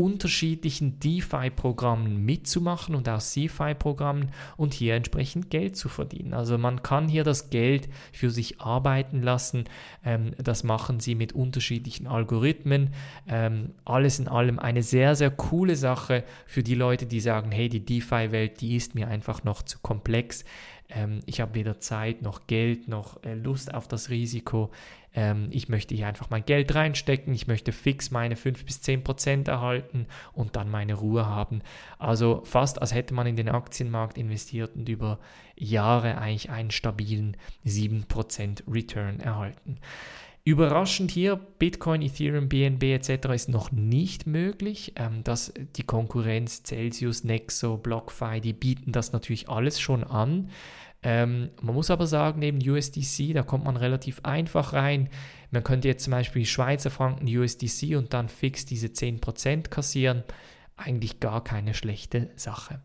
unterschiedlichen 0.00 0.98
DeFi-Programmen 1.00 2.24
mitzumachen 2.24 2.94
und 2.94 3.08
auch 3.08 3.20
CeFi-Programmen 3.20 4.30
und 4.56 4.74
hier 4.74 4.94
entsprechend 4.94 5.50
Geld 5.50 5.76
zu 5.76 5.88
verdienen. 5.88 6.34
Also 6.34 6.58
man 6.58 6.82
kann 6.82 7.08
hier 7.08 7.24
das 7.24 7.50
Geld 7.50 7.88
für 8.12 8.30
sich 8.30 8.60
arbeiten 8.60 9.22
lassen. 9.22 9.64
Ähm, 10.04 10.32
das 10.38 10.64
machen 10.64 11.00
sie 11.00 11.14
mit 11.14 11.32
unterschiedlichen 11.32 12.06
Algorithmen. 12.06 12.90
Ähm, 13.28 13.72
alles 13.84 14.18
in 14.18 14.28
allem 14.28 14.58
eine 14.58 14.82
sehr, 14.82 15.14
sehr 15.14 15.30
coole 15.30 15.76
Sache 15.76 16.24
für 16.46 16.62
die 16.62 16.74
Leute, 16.74 17.06
die 17.06 17.20
sagen, 17.20 17.52
hey, 17.52 17.68
die 17.68 17.84
DeFi-Welt, 17.84 18.60
die 18.60 18.76
ist 18.76 18.94
mir 18.94 19.08
einfach 19.08 19.44
noch 19.44 19.62
zu 19.62 19.78
komplex. 19.80 20.44
Ähm, 20.94 21.20
ich 21.26 21.40
habe 21.40 21.54
weder 21.54 21.80
Zeit 21.80 22.22
noch 22.22 22.46
Geld 22.46 22.88
noch 22.88 23.22
äh, 23.24 23.34
Lust 23.34 23.72
auf 23.72 23.88
das 23.88 24.10
Risiko. 24.10 24.70
Ähm, 25.14 25.48
ich 25.50 25.68
möchte 25.68 25.94
hier 25.94 26.06
einfach 26.06 26.30
mein 26.30 26.44
Geld 26.44 26.74
reinstecken, 26.74 27.34
ich 27.34 27.46
möchte 27.46 27.72
fix 27.72 28.10
meine 28.10 28.36
5 28.36 28.64
bis 28.64 28.80
10 28.80 29.02
Prozent 29.02 29.48
erhalten 29.48 30.06
und 30.32 30.56
dann 30.56 30.70
meine 30.70 30.94
Ruhe 30.94 31.26
haben. 31.26 31.62
Also 31.98 32.42
fast 32.44 32.80
als 32.80 32.94
hätte 32.94 33.14
man 33.14 33.26
in 33.26 33.36
den 33.36 33.48
Aktienmarkt 33.48 34.18
investiert 34.18 34.76
und 34.76 34.88
über 34.88 35.18
Jahre 35.56 36.18
eigentlich 36.18 36.50
einen 36.50 36.70
stabilen 36.70 37.36
7 37.64 38.04
Prozent 38.04 38.62
Return 38.68 39.20
erhalten. 39.20 39.78
Überraschend 40.42 41.10
hier, 41.10 41.36
Bitcoin, 41.36 42.00
Ethereum, 42.00 42.48
BNB 42.48 42.84
etc. 42.84 43.28
ist 43.34 43.48
noch 43.50 43.70
nicht 43.72 44.26
möglich. 44.26 44.94
Ähm, 44.96 45.22
dass 45.22 45.52
die 45.76 45.82
Konkurrenz 45.82 46.62
Celsius, 46.62 47.24
Nexo, 47.24 47.76
BlockFi, 47.76 48.40
die 48.40 48.54
bieten 48.54 48.92
das 48.92 49.12
natürlich 49.12 49.48
alles 49.48 49.78
schon 49.80 50.02
an. 50.02 50.50
Ähm, 51.02 51.50
man 51.60 51.74
muss 51.74 51.90
aber 51.90 52.06
sagen, 52.06 52.40
neben 52.40 52.58
USDC, 52.58 53.32
da 53.34 53.42
kommt 53.42 53.64
man 53.64 53.76
relativ 53.76 54.20
einfach 54.24 54.72
rein. 54.72 55.08
Man 55.50 55.64
könnte 55.64 55.88
jetzt 55.88 56.04
zum 56.04 56.12
Beispiel 56.12 56.44
Schweizer 56.44 56.90
Franken 56.90 57.26
USDC 57.26 57.96
und 57.96 58.12
dann 58.12 58.28
fix 58.28 58.64
diese 58.64 58.88
10% 58.88 59.68
kassieren. 59.68 60.24
Eigentlich 60.76 61.20
gar 61.20 61.44
keine 61.44 61.74
schlechte 61.74 62.30
Sache. 62.36 62.80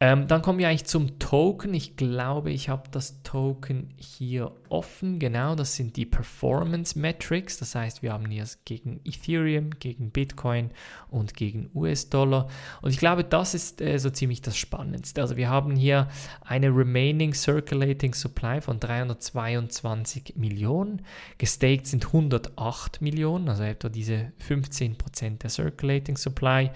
Ähm, 0.00 0.26
dann 0.26 0.42
kommen 0.42 0.58
wir 0.58 0.68
eigentlich 0.68 0.86
zum 0.86 1.20
Token. 1.20 1.72
Ich 1.72 1.96
glaube, 1.96 2.50
ich 2.50 2.68
habe 2.68 2.90
das 2.90 3.22
Token 3.22 3.94
hier 3.96 4.50
offen. 4.68 5.20
Genau, 5.20 5.54
das 5.54 5.76
sind 5.76 5.96
die 5.96 6.04
Performance 6.04 6.98
Metrics. 6.98 7.58
Das 7.58 7.76
heißt, 7.76 8.02
wir 8.02 8.12
haben 8.12 8.26
hier 8.26 8.44
gegen 8.64 9.00
Ethereum, 9.04 9.70
gegen 9.78 10.10
Bitcoin 10.10 10.70
und 11.10 11.34
gegen 11.34 11.70
US-Dollar. 11.74 12.48
Und 12.82 12.90
ich 12.90 12.98
glaube, 12.98 13.22
das 13.22 13.54
ist 13.54 13.80
äh, 13.80 13.98
so 13.98 14.10
ziemlich 14.10 14.42
das 14.42 14.56
Spannendste. 14.56 15.22
Also 15.22 15.36
wir 15.36 15.48
haben 15.48 15.76
hier 15.76 16.08
eine 16.40 16.68
Remaining 16.68 17.32
Circulating 17.32 18.14
Supply 18.14 18.60
von 18.60 18.80
322 18.80 20.34
Millionen. 20.36 21.02
Gestaked 21.38 21.86
sind 21.86 22.06
108 22.06 23.00
Millionen, 23.00 23.48
also 23.48 23.62
etwa 23.62 23.88
diese 23.88 24.32
15% 24.46 25.38
der 25.38 25.50
Circulating 25.50 26.16
Supply. 26.16 26.72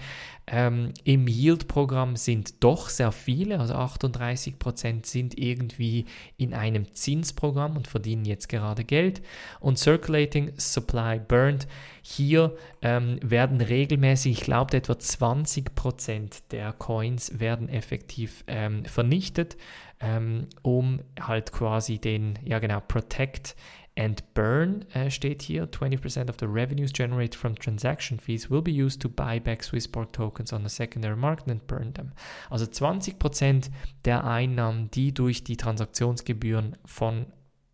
Ähm, 0.51 0.93
Im 1.03 1.27
Yield-Programm 1.27 2.15
sind 2.15 2.63
doch 2.63 2.89
sehr 2.89 3.11
viele, 3.11 3.59
also 3.59 3.75
38% 3.75 5.05
sind 5.05 5.37
irgendwie 5.37 6.05
in 6.37 6.55
einem 6.55 6.91
Zinsprogramm 6.95 7.77
und 7.77 7.87
verdienen 7.87 8.25
jetzt 8.25 8.49
gerade 8.49 8.83
Geld. 8.83 9.21
Und 9.59 9.77
Circulating 9.77 10.51
Supply 10.57 11.19
Burned, 11.19 11.67
hier 12.01 12.55
ähm, 12.81 13.19
werden 13.21 13.61
regelmäßig, 13.61 14.39
ich 14.39 14.41
glaube 14.41 14.75
etwa 14.75 14.93
20% 14.93 16.41
der 16.49 16.73
Coins 16.73 17.39
werden 17.39 17.69
effektiv 17.69 18.43
ähm, 18.47 18.85
vernichtet, 18.85 19.55
ähm, 19.99 20.47
um 20.63 21.01
halt 21.19 21.51
quasi 21.51 21.99
den, 21.99 22.39
ja 22.43 22.57
genau, 22.57 22.79
Protect 22.79 23.55
and 23.99 24.23
burn 24.33 24.85
äh, 24.93 25.11
steht 25.11 25.41
hier. 25.41 25.69
20% 25.69 26.29
of 26.29 26.37
the 26.39 26.47
revenues 26.47 26.93
generated 26.93 27.35
from 27.35 27.55
transaction 27.55 28.17
fees 28.17 28.49
will 28.49 28.61
be 28.61 28.71
used 28.71 29.01
to 29.01 29.09
buy 29.09 29.39
back 29.39 29.61
Swissborg 29.61 30.13
tokens 30.13 30.53
on 30.53 30.63
the 30.63 30.69
secondary 30.69 31.17
market 31.17 31.49
and 31.49 31.67
burn 31.67 31.93
them. 31.93 32.13
Also 32.49 32.65
20% 32.65 33.69
der 34.05 34.23
Einnahmen, 34.23 34.89
die 34.91 35.13
durch 35.13 35.43
die 35.43 35.57
Transaktionsgebühren 35.57 36.77
von 36.85 37.25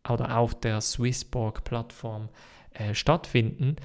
oder 0.10 0.38
auf 0.38 0.60
der 0.60 0.82
Swissborg-Plattform 0.82 2.30
äh, 2.74 2.96
stattfinden, 2.96 3.76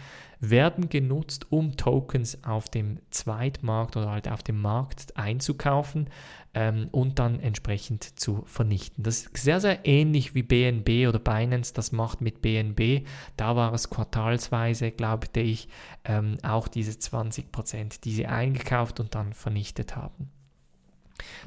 werden 0.41 0.89
genutzt, 0.89 1.47
um 1.51 1.77
Tokens 1.77 2.43
auf 2.45 2.69
dem 2.69 2.99
Zweitmarkt 3.11 3.97
oder 3.97 4.11
halt 4.11 4.29
auf 4.29 4.43
dem 4.43 4.61
Markt 4.61 5.17
einzukaufen 5.17 6.09
ähm, 6.55 6.89
und 6.93 7.19
dann 7.19 7.41
entsprechend 7.41 8.19
zu 8.19 8.43
vernichten. 8.47 9.05
Das 9.05 9.23
ist 9.23 9.37
sehr, 9.37 9.61
sehr 9.61 9.87
ähnlich 9.87 10.35
wie 10.35 10.43
BNB 10.43 11.09
oder 11.09 11.19
Binance 11.19 11.75
das 11.75 11.93
macht 11.93 12.23
mit 12.23 12.41
BNB. 12.41 13.07
Da 13.37 13.55
war 13.55 13.75
es 13.75 13.91
quartalsweise, 13.91 14.91
glaubte 14.91 15.41
ich, 15.41 15.69
ähm, 16.05 16.39
auch 16.43 16.69
diese 16.69 16.93
20%, 16.93 18.01
die 18.03 18.13
sie 18.13 18.27
eingekauft 18.27 18.99
und 18.99 19.15
dann 19.15 19.35
vernichtet 19.35 19.95
haben. 19.95 20.31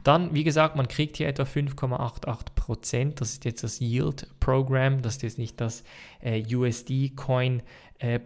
Dann, 0.03 0.34
wie 0.34 0.43
gesagt, 0.43 0.75
man 0.75 0.88
kriegt 0.88 1.17
hier 1.17 1.27
etwa 1.27 1.43
5,88%. 1.43 3.15
Das 3.15 3.32
ist 3.32 3.45
jetzt 3.45 3.63
das 3.63 3.79
Yield 3.79 4.27
Program. 4.39 5.01
Das 5.01 5.15
ist 5.15 5.23
jetzt 5.23 5.38
nicht 5.38 5.60
das 5.60 5.84
äh, 6.21 6.43
USD-Coin-Programm. 6.56 7.67
Äh, 8.04 8.20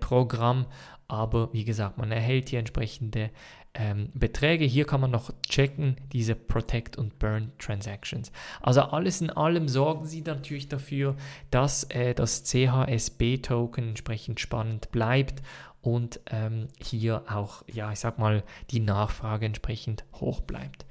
aber 1.09 1.53
wie 1.53 1.63
gesagt, 1.63 1.97
man 1.97 2.11
erhält 2.11 2.49
hier 2.49 2.59
entsprechende 2.59 3.29
ähm, 3.73 4.09
Beträge. 4.13 4.65
Hier 4.65 4.85
kann 4.85 4.99
man 4.99 5.11
noch 5.11 5.31
checken, 5.47 5.95
diese 6.11 6.35
Protect 6.35 6.97
und 6.97 7.19
Burn 7.19 7.51
Transactions. 7.59 8.31
Also 8.61 8.81
alles 8.81 9.21
in 9.21 9.29
allem 9.29 9.69
sorgen 9.69 10.05
sie 10.05 10.21
natürlich 10.21 10.67
dafür, 10.67 11.15
dass 11.51 11.83
äh, 11.85 12.13
das 12.13 12.43
CHSB-Token 12.43 13.89
entsprechend 13.89 14.39
spannend 14.39 14.91
bleibt 14.91 15.41
und 15.81 16.19
ähm, 16.31 16.67
hier 16.81 17.23
auch, 17.29 17.63
ja, 17.71 17.91
ich 17.93 17.99
sag 17.99 18.19
mal, 18.19 18.43
die 18.71 18.81
Nachfrage 18.81 19.45
entsprechend 19.45 20.03
hoch 20.15 20.41
bleibt. 20.41 20.85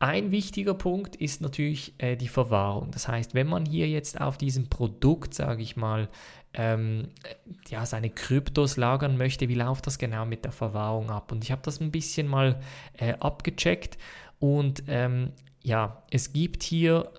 Ein 0.00 0.32
wichtiger 0.32 0.74
Punkt 0.74 1.14
ist 1.14 1.42
natürlich 1.42 1.94
äh, 1.98 2.16
die 2.16 2.28
Verwahrung. 2.28 2.90
Das 2.90 3.06
heißt, 3.06 3.34
wenn 3.34 3.46
man 3.46 3.66
hier 3.66 3.88
jetzt 3.88 4.20
auf 4.20 4.38
diesem 4.38 4.68
Produkt, 4.68 5.34
sage 5.34 5.62
ich 5.62 5.76
mal, 5.76 6.08
ähm, 6.54 7.08
ja, 7.68 7.86
seine 7.86 8.10
Kryptos 8.10 8.76
lagern 8.76 9.16
möchte, 9.16 9.48
wie 9.48 9.54
läuft 9.54 9.86
das 9.86 9.98
genau 9.98 10.26
mit 10.26 10.44
der 10.44 10.52
Verwahrung 10.52 11.10
ab? 11.10 11.32
Und 11.32 11.44
ich 11.44 11.52
habe 11.52 11.62
das 11.64 11.80
ein 11.80 11.90
bisschen 11.90 12.28
mal 12.28 12.60
äh, 12.98 13.14
abgecheckt 13.20 13.98
und 14.38 14.84
ähm, 14.88 15.32
ja, 15.62 16.02
es 16.10 16.32
gibt 16.32 16.62
hier 16.62 17.10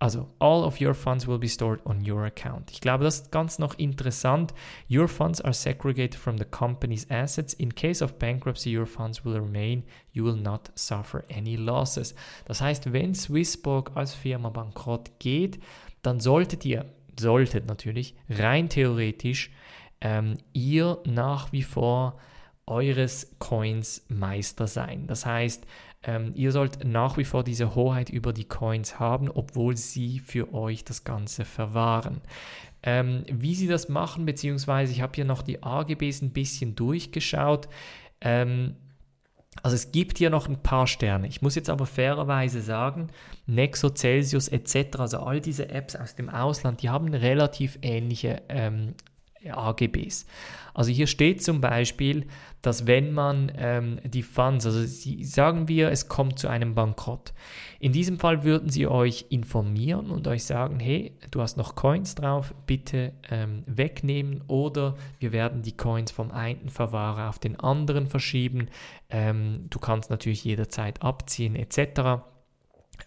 also, 0.00 0.28
all 0.38 0.62
of 0.64 0.80
your 0.80 0.94
funds 0.94 1.26
will 1.26 1.38
be 1.38 1.48
stored 1.48 1.84
on 1.84 2.08
your 2.08 2.24
account. 2.24 2.70
Ich 2.70 2.80
glaube, 2.80 3.02
das 3.02 3.16
ist 3.16 3.32
ganz 3.32 3.58
noch 3.58 3.74
interessant. 3.78 4.54
Your 4.88 5.08
funds 5.08 5.40
are 5.40 5.52
segregated 5.52 6.14
from 6.14 6.38
the 6.38 6.44
company's 6.44 7.10
assets. 7.10 7.52
In 7.52 7.74
case 7.74 8.02
of 8.04 8.16
bankruptcy, 8.16 8.76
your 8.76 8.86
funds 8.86 9.24
will 9.24 9.34
remain. 9.34 9.82
You 10.12 10.24
will 10.24 10.36
not 10.36 10.70
suffer 10.76 11.24
any 11.34 11.56
losses. 11.56 12.14
Das 12.44 12.60
heißt, 12.60 12.92
wenn 12.92 13.12
Swissborg 13.12 13.90
als 13.96 14.14
Firma 14.14 14.50
bankrott 14.50 15.18
geht, 15.18 15.58
dann 16.02 16.20
solltet 16.20 16.64
ihr, 16.64 16.84
solltet 17.18 17.66
natürlich, 17.66 18.14
rein 18.28 18.68
theoretisch, 18.68 19.50
ähm, 20.00 20.36
ihr 20.52 20.98
nach 21.04 21.52
wie 21.52 21.62
vor 21.62 22.18
eures 22.66 23.34
Coins 23.38 24.04
Meister 24.08 24.66
sein. 24.66 25.06
Das 25.06 25.26
heißt, 25.26 25.66
ähm, 26.04 26.32
ihr 26.34 26.52
sollt 26.52 26.84
nach 26.84 27.16
wie 27.16 27.24
vor 27.24 27.42
diese 27.42 27.74
Hoheit 27.74 28.10
über 28.10 28.32
die 28.32 28.44
Coins 28.44 29.00
haben, 29.00 29.28
obwohl 29.30 29.76
sie 29.76 30.20
für 30.20 30.54
euch 30.54 30.84
das 30.84 31.04
Ganze 31.04 31.44
verwahren. 31.44 32.20
Ähm, 32.82 33.24
wie 33.30 33.54
sie 33.54 33.66
das 33.66 33.88
machen, 33.88 34.24
beziehungsweise 34.24 34.92
ich 34.92 35.02
habe 35.02 35.14
hier 35.16 35.24
noch 35.24 35.42
die 35.42 35.62
AGBs 35.62 36.22
ein 36.22 36.32
bisschen 36.32 36.76
durchgeschaut. 36.76 37.68
Ähm, 38.20 38.76
also 39.62 39.74
es 39.74 39.92
gibt 39.92 40.18
hier 40.18 40.30
noch 40.30 40.48
ein 40.48 40.62
paar 40.62 40.86
Sterne. 40.86 41.26
Ich 41.26 41.42
muss 41.42 41.54
jetzt 41.54 41.70
aber 41.70 41.86
fairerweise 41.86 42.60
sagen, 42.60 43.08
Nexo, 43.46 43.90
Celsius 43.90 44.48
etc., 44.48 44.98
also 44.98 45.18
all 45.18 45.40
diese 45.40 45.68
Apps 45.68 45.96
aus 45.96 46.14
dem 46.14 46.28
Ausland, 46.28 46.82
die 46.82 46.90
haben 46.90 47.12
relativ 47.12 47.78
ähnliche 47.82 48.42
ähm, 48.48 48.94
AGBs. 49.56 50.26
Also 50.78 50.92
hier 50.92 51.08
steht 51.08 51.42
zum 51.42 51.60
Beispiel, 51.60 52.26
dass 52.62 52.86
wenn 52.86 53.12
man 53.12 53.50
ähm, 53.56 53.98
die 54.04 54.22
Funds, 54.22 54.64
also 54.64 54.80
sie, 54.84 55.24
sagen 55.24 55.66
wir, 55.66 55.90
es 55.90 56.06
kommt 56.06 56.38
zu 56.38 56.46
einem 56.46 56.76
Bankrott. 56.76 57.32
In 57.80 57.92
diesem 57.92 58.20
Fall 58.20 58.44
würden 58.44 58.68
sie 58.68 58.86
euch 58.86 59.26
informieren 59.30 60.10
und 60.10 60.28
euch 60.28 60.44
sagen, 60.44 60.78
hey, 60.78 61.16
du 61.32 61.40
hast 61.40 61.56
noch 61.56 61.74
Coins 61.74 62.14
drauf, 62.14 62.54
bitte 62.66 63.12
ähm, 63.28 63.64
wegnehmen 63.66 64.42
oder 64.46 64.96
wir 65.18 65.32
werden 65.32 65.62
die 65.62 65.76
Coins 65.76 66.12
vom 66.12 66.30
einen 66.30 66.68
Verwahrer 66.68 67.28
auf 67.28 67.40
den 67.40 67.58
anderen 67.58 68.06
verschieben. 68.06 68.68
Ähm, 69.10 69.66
du 69.70 69.80
kannst 69.80 70.10
natürlich 70.10 70.44
jederzeit 70.44 71.02
abziehen 71.02 71.56
etc. 71.56 72.22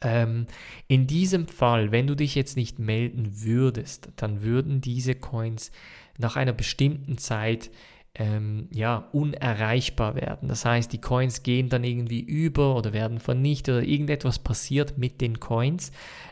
Ähm, 0.02 0.46
in 0.88 1.08
diesem 1.08 1.48
Fall, 1.48 1.92
wenn 1.92 2.08
du 2.08 2.16
dich 2.16 2.36
jetzt 2.36 2.56
nicht 2.56 2.80
melden 2.80 3.44
würdest, 3.44 4.10
dann 4.16 4.42
würden 4.42 4.82
diese 4.82 5.16
Coins 5.16 5.72
nach 6.18 6.36
einer 6.36 6.54
bestimmten 6.54 7.18
Zeit 7.18 7.70
ähm, 8.14 8.68
ja, 8.72 9.10
unerreichbar 9.14 10.16
werden. 10.16 10.50
Das 10.50 10.66
heißt, 10.66 10.92
die 10.92 11.00
Coins 11.00 11.44
gehen 11.44 11.70
dann 11.70 11.84
irgendwie 11.84 12.20
über 12.20 12.76
oder 12.76 12.92
werden 12.92 13.20
vernichtet 13.20 13.76
oder 13.76 13.88
irgendetwas 13.88 14.40
passiert 14.40 14.98
mit 14.98 15.22
den 15.22 15.40
Coins. 15.40 15.92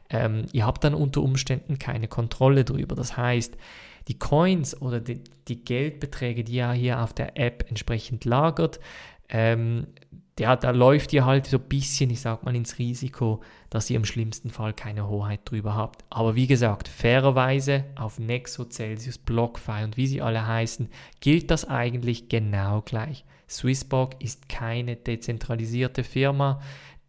Ähm, 0.09 0.45
ihr 0.51 0.65
habt 0.65 0.83
dann 0.83 0.93
unter 0.93 1.21
Umständen 1.21 1.79
keine 1.79 2.07
Kontrolle 2.07 2.65
drüber. 2.65 2.95
Das 2.95 3.15
heißt, 3.15 3.55
die 4.09 4.19
Coins 4.19 4.79
oder 4.81 4.99
die, 4.99 5.23
die 5.47 5.63
Geldbeträge, 5.63 6.43
die 6.43 6.55
ihr 6.55 6.71
hier 6.73 7.01
auf 7.01 7.13
der 7.13 7.37
App 7.37 7.65
entsprechend 7.69 8.25
lagert, 8.25 8.79
ähm, 9.29 9.87
ja, 10.37 10.55
da 10.55 10.71
läuft 10.71 11.13
ihr 11.13 11.25
halt 11.25 11.45
so 11.45 11.57
ein 11.57 11.69
bisschen, 11.69 12.09
ich 12.09 12.21
sag 12.21 12.43
mal, 12.43 12.55
ins 12.55 12.79
Risiko, 12.79 13.41
dass 13.69 13.89
ihr 13.89 13.97
im 13.97 14.05
schlimmsten 14.05 14.49
Fall 14.49 14.73
keine 14.73 15.07
Hoheit 15.07 15.41
drüber 15.45 15.75
habt. 15.75 16.03
Aber 16.09 16.35
wie 16.35 16.47
gesagt, 16.47 16.87
fairerweise 16.87 17.85
auf 17.95 18.19
Nexo, 18.19 18.65
Celsius, 18.65 19.17
BlockFi 19.17 19.83
und 19.83 19.97
wie 19.97 20.07
sie 20.07 20.21
alle 20.21 20.47
heißen, 20.47 20.89
gilt 21.19 21.51
das 21.51 21.65
eigentlich 21.65 22.29
genau 22.29 22.81
gleich. 22.81 23.25
Swissborg 23.49 24.21
ist 24.21 24.47
keine 24.47 24.95
dezentralisierte 24.95 26.03
Firma. 26.03 26.61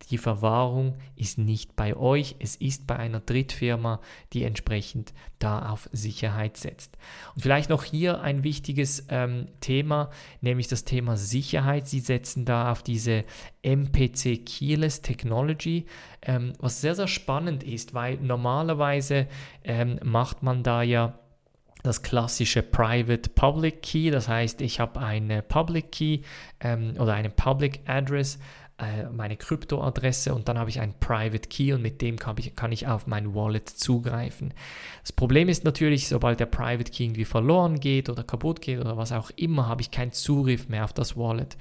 Die 0.09 0.19
Verwahrung 0.19 0.97
ist 1.15 1.39
nicht 1.39 1.77
bei 1.77 1.97
euch, 1.97 2.37
es 2.39 2.57
ist 2.57 2.87
bei 2.87 2.97
einer 2.97 3.21
Drittfirma, 3.21 4.01
die 4.33 4.45
entsprechend 4.45 5.13
da 5.39 5.71
auf 5.71 5.89
Sicherheit 5.93 6.57
setzt. 6.57 6.97
Und 7.35 7.43
vielleicht 7.43 7.71
noch 7.71 7.85
hier 7.85 8.21
ein 8.21 8.43
wichtiges 8.43 9.07
ähm, 9.09 9.49
Thema, 9.61 10.11
nämlich 10.41 10.69
das 10.69 10.85
Thema 10.85 11.17
Sicherheit. 11.17 11.87
Sie 11.87 12.01
setzen 12.01 12.45
da 12.45 12.73
auf 12.73 12.83
diese 12.83 13.25
MPC 13.63 14.45
Keyless 14.45 15.03
Technology, 15.03 15.87
ähm, 16.23 16.55
was 16.59 16.81
sehr, 16.81 16.95
sehr 16.95 17.09
spannend 17.09 17.63
ist, 17.63 17.95
weil 17.95 18.17
normalerweise 18.17 19.29
ähm, 19.65 20.01
macht 20.03 20.43
man 20.43 20.63
da 20.63 20.83
ja 20.83 21.19
das 21.83 22.03
klassische 22.03 22.63
Private 22.63 23.31
Public 23.31 23.83
Key, 23.83 24.11
das 24.11 24.29
heißt, 24.29 24.61
ich 24.61 24.81
habe 24.81 25.01
eine 25.01 25.43
Public 25.43 25.93
Key 25.93 26.21
ähm, 26.61 26.95
oder 26.99 27.15
eine 27.15 27.31
Public 27.31 27.81
Address 27.87 28.39
meine 29.13 29.37
Kryptoadresse 29.37 30.35
und 30.35 30.49
dann 30.49 30.59
habe 30.59 30.71
ich 30.71 30.81
ein 30.81 30.95
Private 30.99 31.49
Key 31.49 31.73
und 31.73 31.83
mit 31.83 32.01
dem 32.01 32.19
kann 32.19 32.37
ich, 32.39 32.55
kann 32.55 32.73
ich 32.73 32.87
auf 32.87 33.07
mein 33.07 33.35
Wallet 33.35 33.69
zugreifen. 33.69 34.55
Das 35.03 35.13
Problem 35.13 35.49
ist 35.49 35.65
natürlich, 35.65 36.09
sobald 36.09 36.41
der 36.41 36.47
Private 36.47 36.91
Key 36.91 37.05
irgendwie 37.05 37.25
verloren 37.25 37.81
geht 37.81 38.09
oder 38.09 38.23
kaputt 38.23 38.61
geht 38.61 38.81
oder 38.81 38.97
was 38.97 39.13
auch 39.13 39.31
immer, 39.37 39.67
habe 39.67 39.83
ich 39.83 39.91
keinen 39.91 40.13
Zugriff 40.13 40.69
mehr 40.69 40.85
auf 40.85 40.93
das 40.93 41.17
Wallet. 41.17 41.57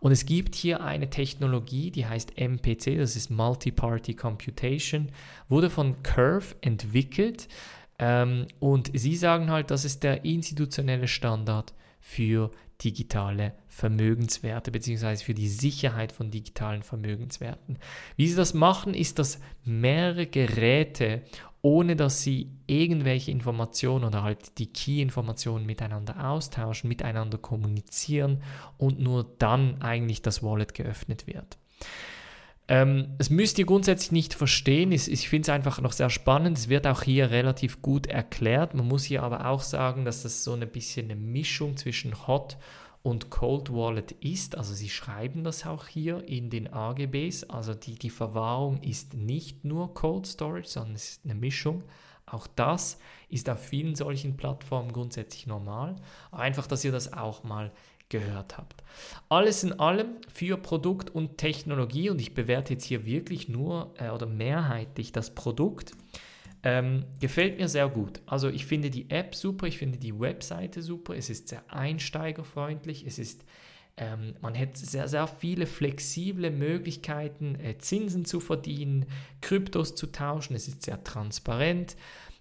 Und 0.00 0.12
es 0.12 0.26
gibt 0.26 0.54
hier 0.54 0.82
eine 0.82 1.10
Technologie, 1.10 1.90
die 1.90 2.06
heißt 2.06 2.38
MPC, 2.38 2.98
das 2.98 3.16
ist 3.16 3.30
Multi-Party 3.30 4.14
Computation, 4.14 5.10
wurde 5.48 5.70
von 5.70 6.02
Curve 6.02 6.54
entwickelt. 6.60 7.48
Ähm, 7.98 8.46
und 8.58 8.90
sie 8.92 9.16
sagen 9.16 9.50
halt, 9.50 9.70
das 9.70 9.84
ist 9.84 10.02
der 10.02 10.24
institutionelle 10.24 11.08
Standard 11.08 11.72
für 12.06 12.50
digitale 12.84 13.54
Vermögenswerte 13.66 14.70
beziehungsweise 14.70 15.24
für 15.24 15.32
die 15.32 15.48
Sicherheit 15.48 16.12
von 16.12 16.30
digitalen 16.30 16.82
Vermögenswerten. 16.82 17.78
Wie 18.16 18.28
sie 18.28 18.36
das 18.36 18.52
machen, 18.52 18.92
ist, 18.92 19.18
dass 19.18 19.40
mehrere 19.64 20.26
Geräte, 20.26 21.22
ohne 21.62 21.96
dass 21.96 22.20
sie 22.22 22.50
irgendwelche 22.66 23.30
Informationen 23.30 24.04
oder 24.04 24.22
halt 24.22 24.58
die 24.58 24.66
Key-Informationen 24.70 25.64
miteinander 25.64 26.28
austauschen, 26.28 26.88
miteinander 26.88 27.38
kommunizieren 27.38 28.42
und 28.76 29.00
nur 29.00 29.24
dann 29.38 29.80
eigentlich 29.80 30.20
das 30.20 30.42
Wallet 30.42 30.74
geöffnet 30.74 31.26
wird. 31.26 31.56
Ähm, 32.66 33.14
es 33.18 33.28
müsst 33.28 33.58
ihr 33.58 33.66
grundsätzlich 33.66 34.12
nicht 34.12 34.34
verstehen. 34.34 34.90
Ich, 34.90 35.10
ich 35.10 35.28
finde 35.28 35.42
es 35.42 35.48
einfach 35.50 35.80
noch 35.80 35.92
sehr 35.92 36.08
spannend. 36.08 36.56
Es 36.56 36.68
wird 36.68 36.86
auch 36.86 37.02
hier 37.02 37.30
relativ 37.30 37.82
gut 37.82 38.06
erklärt. 38.06 38.74
Man 38.74 38.88
muss 38.88 39.04
hier 39.04 39.22
aber 39.22 39.46
auch 39.46 39.60
sagen, 39.60 40.04
dass 40.04 40.22
das 40.22 40.44
so 40.44 40.54
ein 40.54 40.68
bisschen 40.68 41.10
eine 41.10 41.20
Mischung 41.20 41.76
zwischen 41.76 42.26
Hot 42.26 42.56
und 43.02 43.28
Cold 43.28 43.70
Wallet 43.70 44.12
ist. 44.12 44.56
Also 44.56 44.72
sie 44.72 44.88
schreiben 44.88 45.44
das 45.44 45.66
auch 45.66 45.86
hier 45.88 46.26
in 46.26 46.48
den 46.48 46.72
AGBs. 46.72 47.44
Also 47.50 47.74
die, 47.74 47.96
die 47.96 48.08
Verwahrung 48.08 48.80
ist 48.82 49.12
nicht 49.12 49.64
nur 49.64 49.92
Cold 49.92 50.26
Storage, 50.26 50.68
sondern 50.68 50.94
es 50.94 51.10
ist 51.10 51.24
eine 51.24 51.34
Mischung. 51.34 51.82
Auch 52.24 52.46
das 52.46 52.98
ist 53.28 53.50
auf 53.50 53.60
vielen 53.62 53.94
solchen 53.94 54.38
Plattformen 54.38 54.92
grundsätzlich 54.92 55.46
normal. 55.46 55.96
Einfach, 56.32 56.66
dass 56.66 56.82
ihr 56.82 56.92
das 56.92 57.12
auch 57.12 57.44
mal 57.44 57.70
gehört 58.08 58.56
habt. 58.56 58.82
Alles 59.28 59.64
in 59.64 59.72
allem 59.80 60.16
für 60.32 60.56
Produkt 60.56 61.10
und 61.10 61.38
Technologie 61.38 62.10
und 62.10 62.20
ich 62.20 62.34
bewerte 62.34 62.74
jetzt 62.74 62.84
hier 62.84 63.06
wirklich 63.06 63.48
nur 63.48 63.94
äh, 63.98 64.10
oder 64.10 64.26
mehrheitlich 64.26 65.12
das 65.12 65.34
Produkt. 65.34 65.92
Ähm, 66.62 67.04
gefällt 67.20 67.58
mir 67.58 67.68
sehr 67.68 67.88
gut. 67.88 68.20
Also 68.24 68.48
ich 68.48 68.64
finde 68.64 68.88
die 68.88 69.10
App 69.10 69.34
super, 69.34 69.66
ich 69.66 69.76
finde 69.76 69.98
die 69.98 70.18
Webseite 70.18 70.80
super, 70.80 71.14
es 71.14 71.28
ist 71.28 71.48
sehr 71.48 71.62
einsteigerfreundlich, 71.68 73.04
es 73.06 73.18
ist, 73.18 73.44
ähm, 73.98 74.34
man 74.40 74.58
hat 74.58 74.78
sehr, 74.78 75.06
sehr 75.06 75.26
viele 75.26 75.66
flexible 75.66 76.50
Möglichkeiten, 76.50 77.56
äh, 77.56 77.76
Zinsen 77.76 78.24
zu 78.24 78.40
verdienen, 78.40 79.04
Kryptos 79.42 79.94
zu 79.94 80.06
tauschen, 80.06 80.56
es 80.56 80.66
ist 80.66 80.82
sehr 80.82 81.04
transparent. 81.04 81.96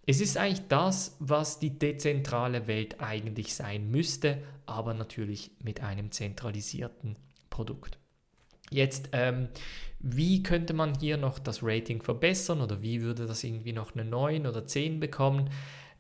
Es 0.05 0.19
ist 0.19 0.37
eigentlich 0.37 0.67
das, 0.67 1.15
was 1.19 1.59
die 1.59 1.79
dezentrale 1.79 2.67
Welt 2.67 2.99
eigentlich 2.99 3.55
sein 3.55 3.89
müsste, 3.89 4.41
aber 4.65 4.93
natürlich 4.93 5.51
mit 5.59 5.81
einem 5.81 6.11
zentralisierten 6.11 7.15
Produkt. 7.49 7.97
Jetzt, 8.69 9.09
ähm, 9.11 9.49
wie 9.99 10.43
könnte 10.43 10.73
man 10.73 10.97
hier 10.99 11.17
noch 11.17 11.39
das 11.39 11.61
Rating 11.61 12.01
verbessern 12.01 12.61
oder 12.61 12.81
wie 12.81 13.01
würde 13.01 13.25
das 13.25 13.43
irgendwie 13.43 13.73
noch 13.73 13.93
eine 13.93 14.03
9 14.03 14.47
oder 14.47 14.65
10 14.65 14.99
bekommen? 14.99 15.49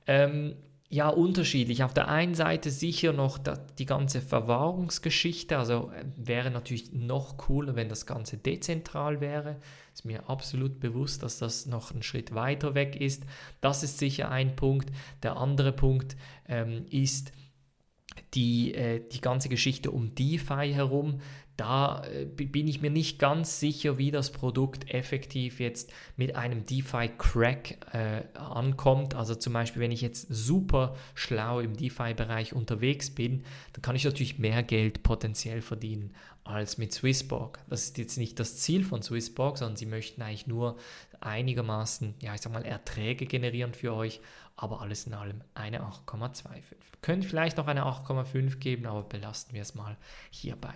Ähm, 0.07 0.55
ja, 0.93 1.09
unterschiedlich. 1.09 1.83
Auf 1.83 1.95
der 1.95 2.07
einen 2.07 2.35
Seite 2.35 2.69
sicher 2.69 3.13
noch 3.13 3.39
die 3.79 3.85
ganze 3.87 4.21
Verwahrungsgeschichte, 4.21 5.57
also 5.57 5.91
äh, 5.91 6.05
wäre 6.17 6.51
natürlich 6.51 6.93
noch 6.93 7.37
cooler, 7.37 7.75
wenn 7.75 7.89
das 7.89 8.05
Ganze 8.05 8.37
dezentral 8.37 9.19
wäre. 9.19 9.55
Ist 9.91 10.05
mir 10.05 10.29
absolut 10.29 10.79
bewusst, 10.79 11.23
dass 11.23 11.39
das 11.39 11.65
noch 11.65 11.91
ein 11.95 12.03
Schritt 12.03 12.35
weiter 12.35 12.75
weg 12.75 12.95
ist. 12.99 13.23
Das 13.59 13.81
ist 13.81 13.97
sicher 13.97 14.29
ein 14.29 14.55
Punkt. 14.55 14.91
Der 15.23 15.37
andere 15.37 15.71
Punkt 15.71 16.15
ähm, 16.47 16.85
ist 16.91 17.31
die, 18.33 18.73
äh, 18.73 19.01
die 19.11 19.21
ganze 19.21 19.49
Geschichte 19.49 19.91
um 19.91 20.15
DeFi 20.15 20.71
herum. 20.73 21.19
Da 21.55 22.03
äh, 22.05 22.25
bin 22.25 22.67
ich 22.67 22.81
mir 22.81 22.89
nicht 22.89 23.19
ganz 23.19 23.59
sicher, 23.59 23.99
wie 23.99 24.09
das 24.09 24.31
Produkt 24.31 24.91
effektiv 24.91 25.59
jetzt 25.59 25.93
mit 26.17 26.35
einem 26.35 26.65
DeFi-Crack 26.65 27.93
äh, 27.93 28.37
ankommt. 28.37 29.13
Also 29.13 29.35
zum 29.35 29.53
Beispiel, 29.53 29.81
wenn 29.81 29.91
ich 29.91 30.01
jetzt 30.01 30.27
super 30.29 30.95
schlau 31.13 31.59
im 31.59 31.77
DeFi-Bereich 31.77 32.53
unterwegs 32.53 33.11
bin, 33.11 33.43
dann 33.73 33.83
kann 33.83 33.95
ich 33.95 34.03
natürlich 34.03 34.39
mehr 34.39 34.63
Geld 34.63 35.03
potenziell 35.03 35.61
verdienen 35.61 36.13
als 36.43 36.77
mit 36.77 36.91
Swissborg. 36.91 37.59
Das 37.69 37.83
ist 37.83 37.97
jetzt 37.97 38.17
nicht 38.17 38.39
das 38.39 38.57
Ziel 38.57 38.83
von 38.83 39.01
Swissborg, 39.01 39.57
sondern 39.57 39.77
sie 39.77 39.85
möchten 39.85 40.21
eigentlich 40.21 40.47
nur 40.47 40.77
einigermaßen, 41.21 42.15
ja, 42.19 42.33
ich 42.35 42.41
sag 42.41 42.51
mal, 42.51 42.65
Erträge 42.65 43.25
generieren 43.25 43.73
für 43.73 43.93
euch, 43.93 44.19
aber 44.55 44.81
alles 44.81 45.07
in 45.07 45.13
allem 45.13 45.41
eine 45.55 45.81
8,25. 45.81 46.61
Könnte 47.01 47.27
vielleicht 47.27 47.57
noch 47.57 47.67
eine 47.67 47.83
8,5 47.83 48.57
geben, 48.57 48.85
aber 48.85 49.03
belasten 49.03 49.53
wir 49.53 49.61
es 49.61 49.75
mal 49.75 49.97
hierbei. 50.29 50.73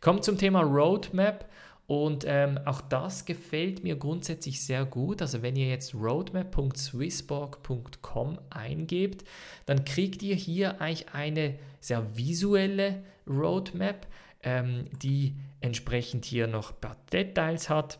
Kommen 0.00 0.22
zum 0.22 0.38
Thema 0.38 0.62
Roadmap. 0.62 1.50
Und 1.86 2.24
ähm, 2.26 2.58
auch 2.64 2.80
das 2.80 3.26
gefällt 3.26 3.84
mir 3.84 3.96
grundsätzlich 3.96 4.64
sehr 4.64 4.86
gut. 4.86 5.20
Also 5.20 5.42
wenn 5.42 5.54
ihr 5.54 5.68
jetzt 5.68 5.94
roadmap.swissborg.com 5.94 8.38
eingebt, 8.48 9.28
dann 9.66 9.84
kriegt 9.84 10.22
ihr 10.22 10.34
hier 10.34 10.80
eigentlich 10.80 11.12
eine 11.12 11.58
sehr 11.80 12.16
visuelle 12.16 13.04
Roadmap 13.26 14.06
ähm, 14.44 14.84
die 15.02 15.34
entsprechend 15.60 16.24
hier 16.24 16.46
noch 16.46 16.72
ein 16.72 16.80
paar 16.80 16.96
Details 17.12 17.70
hat. 17.70 17.98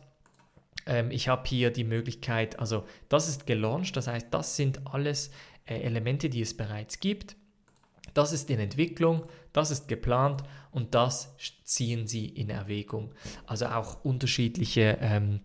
Ähm, 0.85 1.11
ich 1.11 1.27
habe 1.27 1.47
hier 1.47 1.71
die 1.71 1.83
Möglichkeit, 1.83 2.59
also 2.59 2.85
das 3.09 3.27
ist 3.27 3.47
gelauncht, 3.47 3.97
das 3.97 4.07
heißt, 4.07 4.27
das 4.31 4.55
sind 4.55 4.85
alles 4.85 5.31
äh, 5.65 5.79
Elemente, 5.81 6.29
die 6.29 6.41
es 6.41 6.55
bereits 6.55 6.99
gibt. 6.99 7.35
Das 8.13 8.31
ist 8.31 8.49
in 8.49 8.59
Entwicklung, 8.59 9.23
das 9.51 9.71
ist 9.71 9.87
geplant 9.87 10.43
und 10.71 10.95
das 10.95 11.35
ziehen 11.63 12.07
sie 12.07 12.27
in 12.27 12.49
Erwägung. 12.49 13.13
Also 13.45 13.65
auch 13.65 14.03
unterschiedliche 14.05 14.97
ähm, 15.01 15.41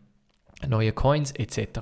neue 0.69 0.93
Coins 0.93 1.33
etc. 1.33 1.81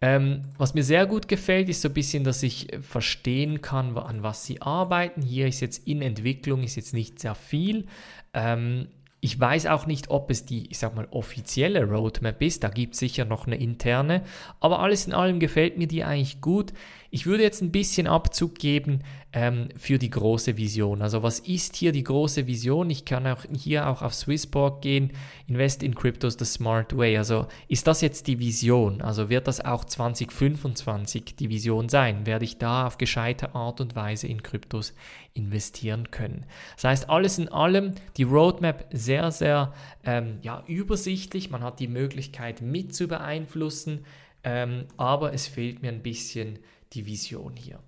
Ähm, 0.00 0.44
was 0.56 0.74
mir 0.74 0.84
sehr 0.84 1.06
gut 1.06 1.26
gefällt, 1.26 1.68
ist 1.68 1.82
so 1.82 1.88
ein 1.88 1.94
bisschen, 1.94 2.22
dass 2.22 2.42
ich 2.42 2.68
verstehen 2.80 3.60
kann, 3.60 3.98
an 3.98 4.22
was 4.22 4.46
sie 4.46 4.62
arbeiten. 4.62 5.22
Hier 5.22 5.48
ist 5.48 5.60
jetzt 5.60 5.86
in 5.88 6.02
Entwicklung, 6.02 6.62
ist 6.62 6.76
jetzt 6.76 6.94
nicht 6.94 7.18
sehr 7.18 7.34
viel. 7.34 7.86
Ähm, 8.32 8.88
ich 9.20 9.38
weiß 9.38 9.66
auch 9.66 9.86
nicht, 9.86 10.10
ob 10.10 10.30
es 10.30 10.44
die, 10.44 10.70
ich 10.70 10.78
sag 10.78 10.94
mal, 10.94 11.08
offizielle 11.10 11.84
Roadmap 11.84 12.40
ist. 12.40 12.62
Da 12.62 12.68
gibt 12.68 12.94
es 12.94 13.00
sicher 13.00 13.24
noch 13.24 13.46
eine 13.46 13.56
interne. 13.56 14.22
Aber 14.60 14.80
alles 14.80 15.06
in 15.06 15.12
allem 15.12 15.40
gefällt 15.40 15.76
mir 15.76 15.88
die 15.88 16.04
eigentlich 16.04 16.40
gut. 16.40 16.72
Ich 17.10 17.24
würde 17.24 17.42
jetzt 17.42 17.62
ein 17.62 17.72
bisschen 17.72 18.06
Abzug 18.06 18.56
geben 18.56 19.00
ähm, 19.32 19.68
für 19.76 19.98
die 19.98 20.10
große 20.10 20.58
Vision. 20.58 21.00
Also 21.00 21.22
was 21.22 21.38
ist 21.40 21.76
hier 21.76 21.90
die 21.90 22.04
große 22.04 22.46
Vision? 22.46 22.90
Ich 22.90 23.06
kann 23.06 23.26
auch 23.26 23.44
hier 23.50 23.88
auch 23.88 24.02
auf 24.02 24.14
Swissborg 24.14 24.82
gehen, 24.82 25.12
Invest 25.46 25.82
in 25.82 25.94
Cryptos 25.94 26.36
the 26.38 26.44
Smart 26.44 26.96
Way. 26.96 27.16
Also 27.16 27.46
ist 27.66 27.86
das 27.86 28.02
jetzt 28.02 28.26
die 28.26 28.38
Vision? 28.38 29.00
Also 29.00 29.30
wird 29.30 29.48
das 29.48 29.64
auch 29.64 29.86
2025 29.86 31.36
die 31.36 31.48
Vision 31.48 31.88
sein? 31.88 32.26
Werde 32.26 32.44
ich 32.44 32.58
da 32.58 32.86
auf 32.86 32.98
gescheite 32.98 33.54
Art 33.54 33.80
und 33.80 33.96
Weise 33.96 34.26
in 34.26 34.42
Kryptos 34.42 34.94
investieren 35.32 36.10
können? 36.10 36.44
Das 36.76 36.84
heißt, 36.84 37.10
alles 37.10 37.38
in 37.38 37.48
allem 37.48 37.94
die 38.18 38.24
Roadmap 38.24 38.86
sehr, 38.92 39.30
sehr 39.30 39.72
ähm, 40.04 40.40
ja, 40.42 40.62
übersichtlich. 40.66 41.48
Man 41.48 41.62
hat 41.62 41.80
die 41.80 41.88
Möglichkeit 41.88 42.60
mit 42.60 42.94
zu 42.94 43.08
beeinflussen, 43.08 44.04
ähm, 44.44 44.84
aber 44.98 45.32
es 45.32 45.48
fehlt 45.48 45.80
mir 45.80 45.88
ein 45.88 46.02
bisschen 46.02 46.58
die 46.92 47.06
Vision 47.06 47.56
hier. 47.56 47.80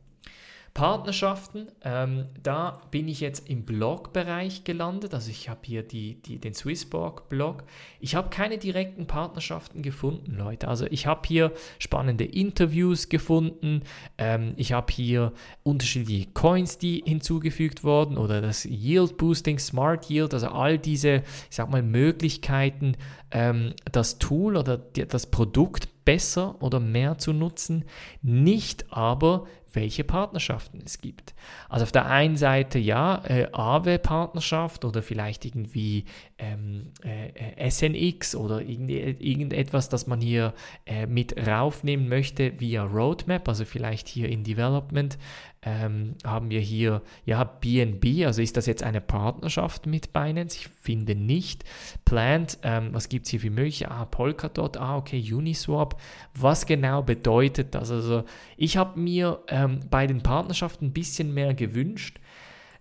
Partnerschaften, 0.74 1.68
ähm, 1.82 2.26
da 2.42 2.80
bin 2.90 3.08
ich 3.08 3.20
jetzt 3.20 3.48
im 3.48 3.64
Blog-Bereich 3.64 4.62
gelandet. 4.62 5.14
Also 5.14 5.30
ich 5.30 5.48
habe 5.48 5.60
hier 5.64 5.82
die, 5.82 6.22
die, 6.22 6.38
den 6.38 6.54
Swissborg-Blog. 6.54 7.64
Ich 7.98 8.14
habe 8.14 8.30
keine 8.30 8.56
direkten 8.56 9.06
Partnerschaften 9.06 9.82
gefunden, 9.82 10.36
Leute. 10.36 10.68
Also 10.68 10.86
ich 10.86 11.06
habe 11.06 11.22
hier 11.26 11.52
spannende 11.78 12.24
Interviews 12.24 13.08
gefunden. 13.08 13.82
Ähm, 14.16 14.54
ich 14.56 14.72
habe 14.72 14.92
hier 14.92 15.32
unterschiedliche 15.64 16.30
Coins, 16.32 16.78
die 16.78 17.02
hinzugefügt 17.04 17.82
wurden 17.82 18.16
oder 18.16 18.40
das 18.40 18.64
Yield 18.64 19.16
Boosting, 19.16 19.58
Smart 19.58 20.08
Yield, 20.08 20.34
also 20.34 20.48
all 20.48 20.78
diese, 20.78 21.22
ich 21.50 21.56
sag 21.56 21.68
mal, 21.70 21.82
Möglichkeiten, 21.82 22.96
ähm, 23.32 23.74
das 23.90 24.18
Tool 24.18 24.56
oder 24.56 24.78
das 24.78 25.26
Produkt 25.26 25.88
besser 26.04 26.60
oder 26.62 26.80
mehr 26.80 27.18
zu 27.18 27.32
nutzen, 27.32 27.84
nicht 28.22 28.86
aber 28.90 29.46
welche 29.72 30.04
Partnerschaften 30.04 30.80
es 30.84 31.00
gibt. 31.00 31.34
Also 31.68 31.84
auf 31.84 31.92
der 31.92 32.06
einen 32.06 32.36
Seite 32.36 32.78
ja, 32.78 33.22
äh, 33.24 33.48
AWE-Partnerschaft 33.52 34.84
oder 34.84 35.02
vielleicht 35.02 35.44
irgendwie 35.44 36.04
ähm, 36.38 36.92
äh, 37.02 37.70
SNX 37.70 38.34
oder 38.34 38.60
irgend, 38.60 38.90
irgendetwas, 38.90 39.88
das 39.88 40.06
man 40.06 40.20
hier 40.20 40.54
äh, 40.86 41.06
mit 41.06 41.36
raufnehmen 41.46 42.08
möchte 42.08 42.58
via 42.60 42.84
Roadmap, 42.84 43.48
also 43.48 43.64
vielleicht 43.64 44.08
hier 44.08 44.28
in 44.28 44.44
Development 44.44 45.18
ähm, 45.62 46.14
haben 46.24 46.48
wir 46.48 46.60
hier, 46.60 47.02
ja, 47.26 47.44
BNB, 47.44 48.24
also 48.24 48.40
ist 48.40 48.56
das 48.56 48.64
jetzt 48.64 48.82
eine 48.82 49.02
Partnerschaft 49.02 49.86
mit 49.86 50.12
Binance? 50.12 50.56
Ich 50.56 50.68
finde 50.68 51.14
nicht. 51.14 51.64
Plant, 52.06 52.58
ähm, 52.62 52.88
was 52.92 53.10
gibt 53.10 53.26
es 53.26 53.30
hier 53.30 53.40
für 53.40 53.50
mögliche? 53.50 53.90
Ah, 53.90 54.06
Polkadot, 54.06 54.78
ah, 54.78 54.96
okay, 54.96 55.22
Uniswap. 55.32 56.00
Was 56.34 56.64
genau 56.64 57.02
bedeutet 57.02 57.74
das? 57.74 57.90
Also 57.90 58.24
ich 58.56 58.78
habe 58.78 58.98
mir 58.98 59.40
ähm, 59.48 59.80
bei 59.90 60.06
den 60.06 60.22
Partnerschaften 60.22 60.86
ein 60.86 60.92
bisschen 60.92 61.34
mehr 61.34 61.52
gewünscht. 61.52 62.18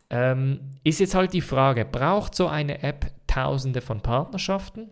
Ähm, 0.10 0.62
ist 0.86 1.02
jetzt 1.02 1.16
halt 1.16 1.34
die 1.34 1.42
Frage, 1.42 1.84
braucht 1.84 2.34
so 2.34 2.48
eine 2.48 2.82
App 2.82 3.12
tausende 3.28 3.82
von 3.82 4.02
Partnerschaften? 4.02 4.90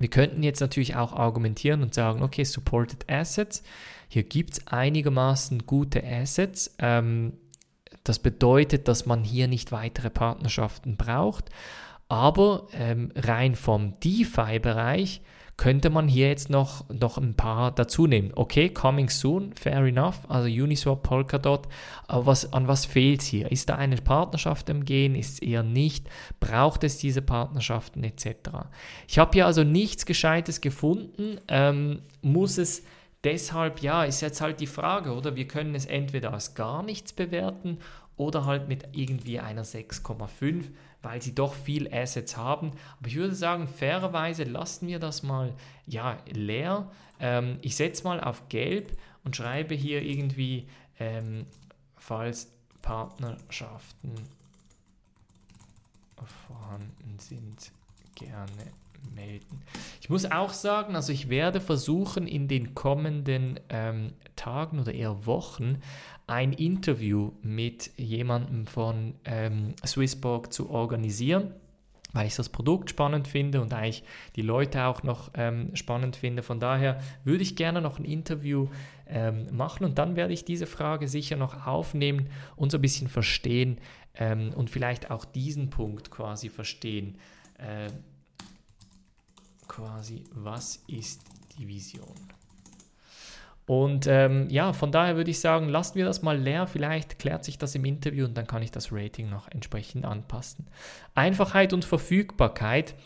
Wir 0.00 0.08
könnten 0.08 0.42
jetzt 0.42 0.60
natürlich 0.60 0.96
auch 0.96 1.12
argumentieren 1.12 1.82
und 1.82 1.94
sagen, 1.94 2.22
okay, 2.22 2.42
Supported 2.42 3.04
Assets, 3.08 3.62
hier 4.12 4.24
gibt 4.24 4.54
es 4.54 4.66
einigermaßen 4.66 5.66
gute 5.66 6.02
Assets. 6.04 6.74
Ähm, 6.80 7.34
das 8.02 8.18
bedeutet, 8.18 8.88
dass 8.88 9.06
man 9.06 9.22
hier 9.22 9.46
nicht 9.46 9.70
weitere 9.70 10.10
Partnerschaften 10.10 10.96
braucht. 10.96 11.48
Aber 12.08 12.66
ähm, 12.72 13.12
rein 13.14 13.54
vom 13.54 14.00
DeFi-Bereich 14.00 15.22
könnte 15.56 15.90
man 15.90 16.08
hier 16.08 16.26
jetzt 16.26 16.50
noch, 16.50 16.88
noch 16.88 17.18
ein 17.18 17.34
paar 17.34 17.70
dazu 17.70 18.08
nehmen. 18.08 18.32
Okay, 18.34 18.70
coming 18.70 19.08
soon, 19.08 19.52
fair 19.52 19.84
enough, 19.84 20.28
also 20.28 20.48
Uniswap, 20.48 21.04
Polkadot, 21.04 21.68
aber 22.08 22.26
was, 22.26 22.52
an 22.52 22.66
was 22.66 22.86
fehlt 22.86 23.22
hier? 23.22 23.52
Ist 23.52 23.68
da 23.68 23.76
eine 23.76 23.96
Partnerschaft 23.96 24.70
im 24.70 24.84
Gehen, 24.84 25.14
ist 25.14 25.34
es 25.34 25.38
eher 25.38 25.62
nicht? 25.62 26.08
Braucht 26.40 26.82
es 26.82 26.98
diese 26.98 27.22
Partnerschaften 27.22 28.02
etc.? 28.02 28.26
Ich 29.06 29.20
habe 29.20 29.32
hier 29.34 29.46
also 29.46 29.62
nichts 29.62 30.04
Gescheites 30.04 30.60
gefunden, 30.60 31.38
ähm, 31.46 32.00
muss 32.22 32.58
es 32.58 32.82
deshalb, 33.24 33.80
ja, 33.80 34.04
ist 34.04 34.20
jetzt 34.20 34.40
halt 34.40 34.60
die 34.60 34.66
Frage, 34.66 35.14
oder? 35.14 35.36
Wir 35.36 35.48
können 35.48 35.74
es 35.74 35.86
entweder 35.86 36.32
als 36.32 36.54
gar 36.54 36.82
nichts 36.82 37.12
bewerten 37.12 37.78
oder 38.16 38.44
halt 38.44 38.68
mit 38.68 38.88
irgendwie 38.92 39.40
einer 39.40 39.64
6,5 39.64 40.64
weil 41.02 41.22
sie 41.22 41.34
doch 41.34 41.54
viel 41.54 41.92
Assets 41.92 42.36
haben. 42.36 42.72
Aber 42.98 43.08
ich 43.08 43.16
würde 43.16 43.34
sagen, 43.34 43.68
fairerweise 43.68 44.44
lassen 44.44 44.86
wir 44.88 44.98
das 44.98 45.22
mal 45.22 45.54
ja, 45.86 46.18
leer. 46.30 46.90
Ähm, 47.18 47.58
ich 47.62 47.76
setze 47.76 48.04
mal 48.04 48.20
auf 48.20 48.48
Gelb 48.48 48.96
und 49.24 49.36
schreibe 49.36 49.74
hier 49.74 50.02
irgendwie, 50.02 50.68
ähm, 50.98 51.46
falls 51.96 52.52
Partnerschaften 52.82 54.14
vorhanden 56.46 57.18
sind, 57.18 57.72
gerne 58.14 58.72
melden. 59.14 59.62
Ich 60.00 60.10
muss 60.10 60.30
auch 60.30 60.52
sagen, 60.52 60.96
also 60.96 61.12
ich 61.12 61.28
werde 61.28 61.60
versuchen, 61.60 62.26
in 62.26 62.48
den 62.48 62.74
kommenden 62.74 63.60
ähm, 63.68 64.12
Tagen 64.36 64.78
oder 64.78 64.94
eher 64.94 65.26
Wochen 65.26 65.78
ein 66.26 66.52
Interview 66.52 67.32
mit 67.42 67.90
jemandem 67.96 68.66
von 68.66 69.14
ähm, 69.24 69.74
Swissborg 69.84 70.52
zu 70.52 70.70
organisieren, 70.70 71.54
weil 72.12 72.28
ich 72.28 72.36
das 72.36 72.48
Produkt 72.48 72.90
spannend 72.90 73.26
finde 73.26 73.60
und 73.60 73.72
eigentlich 73.72 74.04
die 74.36 74.42
Leute 74.42 74.84
auch 74.84 75.02
noch 75.02 75.30
ähm, 75.34 75.74
spannend 75.74 76.16
finde. 76.16 76.42
Von 76.42 76.60
daher 76.60 77.00
würde 77.24 77.42
ich 77.42 77.56
gerne 77.56 77.80
noch 77.80 77.98
ein 77.98 78.04
Interview 78.04 78.68
ähm, 79.08 79.46
machen 79.50 79.84
und 79.84 79.98
dann 79.98 80.14
werde 80.14 80.32
ich 80.32 80.44
diese 80.44 80.66
Frage 80.66 81.08
sicher 81.08 81.36
noch 81.36 81.66
aufnehmen 81.66 82.28
und 82.56 82.70
so 82.70 82.78
ein 82.78 82.82
bisschen 82.82 83.08
verstehen 83.08 83.78
ähm, 84.14 84.52
und 84.54 84.70
vielleicht 84.70 85.10
auch 85.10 85.24
diesen 85.24 85.70
Punkt 85.70 86.10
quasi 86.10 86.48
verstehen. 86.48 87.18
Äh, 87.58 87.90
quasi, 89.70 90.24
was 90.32 90.82
ist 90.88 91.22
die 91.56 91.68
Vision? 91.68 92.14
Und 93.66 94.08
ähm, 94.08 94.48
ja, 94.50 94.72
von 94.72 94.90
daher 94.90 95.14
würde 95.14 95.30
ich 95.30 95.38
sagen, 95.38 95.68
lassen 95.68 95.94
wir 95.94 96.04
das 96.04 96.22
mal 96.22 96.36
leer. 96.36 96.66
Vielleicht 96.66 97.20
klärt 97.20 97.44
sich 97.44 97.56
das 97.56 97.76
im 97.76 97.84
Interview 97.84 98.24
und 98.24 98.36
dann 98.36 98.48
kann 98.48 98.62
ich 98.62 98.72
das 98.72 98.90
Rating 98.90 99.30
noch 99.30 99.46
entsprechend 99.46 100.04
anpassen. 100.04 100.66
Einfachheit 101.14 101.72
und 101.72 101.84
Verfügbarkeit. 101.84 102.96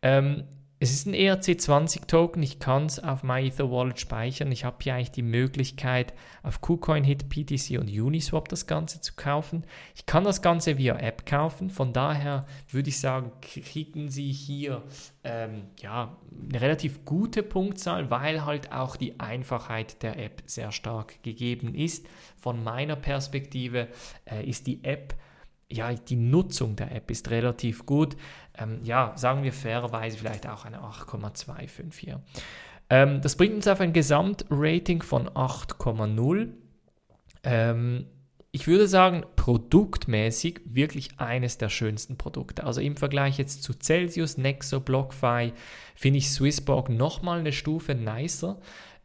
Ähm, 0.00 0.44
es 0.82 0.90
ist 0.90 1.06
ein 1.06 1.14
ERC20-Token, 1.14 2.42
ich 2.42 2.58
kann 2.58 2.86
es 2.86 2.98
auf 2.98 3.22
MyEtherWallet 3.22 4.00
speichern. 4.00 4.50
Ich 4.50 4.64
habe 4.64 4.78
hier 4.82 4.96
eigentlich 4.96 5.12
die 5.12 5.22
Möglichkeit, 5.22 6.12
auf 6.42 6.60
KuCoin, 6.60 7.04
Hit, 7.04 7.28
PTC 7.28 7.78
und 7.78 7.88
Uniswap 7.88 8.48
das 8.48 8.66
Ganze 8.66 9.00
zu 9.00 9.12
kaufen. 9.14 9.62
Ich 9.94 10.06
kann 10.06 10.24
das 10.24 10.42
Ganze 10.42 10.78
via 10.78 10.96
App 10.96 11.24
kaufen, 11.24 11.70
von 11.70 11.92
daher 11.92 12.46
würde 12.68 12.88
ich 12.88 12.98
sagen, 12.98 13.30
kriegen 13.40 14.08
Sie 14.08 14.32
hier 14.32 14.82
ähm, 15.22 15.68
ja, 15.80 16.16
eine 16.50 16.60
relativ 16.60 17.04
gute 17.04 17.44
Punktzahl, 17.44 18.10
weil 18.10 18.44
halt 18.44 18.72
auch 18.72 18.96
die 18.96 19.20
Einfachheit 19.20 20.02
der 20.02 20.18
App 20.18 20.42
sehr 20.46 20.72
stark 20.72 21.22
gegeben 21.22 21.76
ist. 21.76 22.08
Von 22.36 22.64
meiner 22.64 22.96
Perspektive 22.96 23.86
äh, 24.24 24.44
ist 24.44 24.66
die 24.66 24.82
App 24.82 25.14
ja, 25.72 25.92
die 25.92 26.16
Nutzung 26.16 26.76
der 26.76 26.94
App 26.94 27.10
ist 27.10 27.30
relativ 27.30 27.86
gut. 27.86 28.16
Ähm, 28.56 28.80
ja, 28.84 29.12
sagen 29.16 29.42
wir 29.42 29.52
fairerweise 29.52 30.18
vielleicht 30.18 30.48
auch 30.48 30.64
eine 30.64 30.80
8,25 30.80 31.94
hier. 31.98 32.22
Ähm, 32.90 33.20
das 33.22 33.36
bringt 33.36 33.54
uns 33.54 33.68
auf 33.68 33.80
ein 33.80 33.92
Gesamtrating 33.92 35.02
von 35.02 35.28
8,0. 35.28 36.48
Ähm, 37.44 38.06
ich 38.54 38.66
würde 38.66 38.86
sagen, 38.86 39.24
produktmäßig 39.36 40.60
wirklich 40.66 41.18
eines 41.18 41.56
der 41.56 41.70
schönsten 41.70 42.18
Produkte. 42.18 42.64
Also 42.64 42.82
im 42.82 42.96
Vergleich 42.96 43.38
jetzt 43.38 43.62
zu 43.62 43.72
Celsius, 43.72 44.36
Nexo, 44.36 44.80
BlockFi 44.80 45.54
finde 45.94 46.18
ich 46.18 46.30
Swissborg 46.30 46.90
nochmal 46.90 47.38
eine 47.38 47.52
Stufe 47.52 47.94
nicer. 47.94 48.60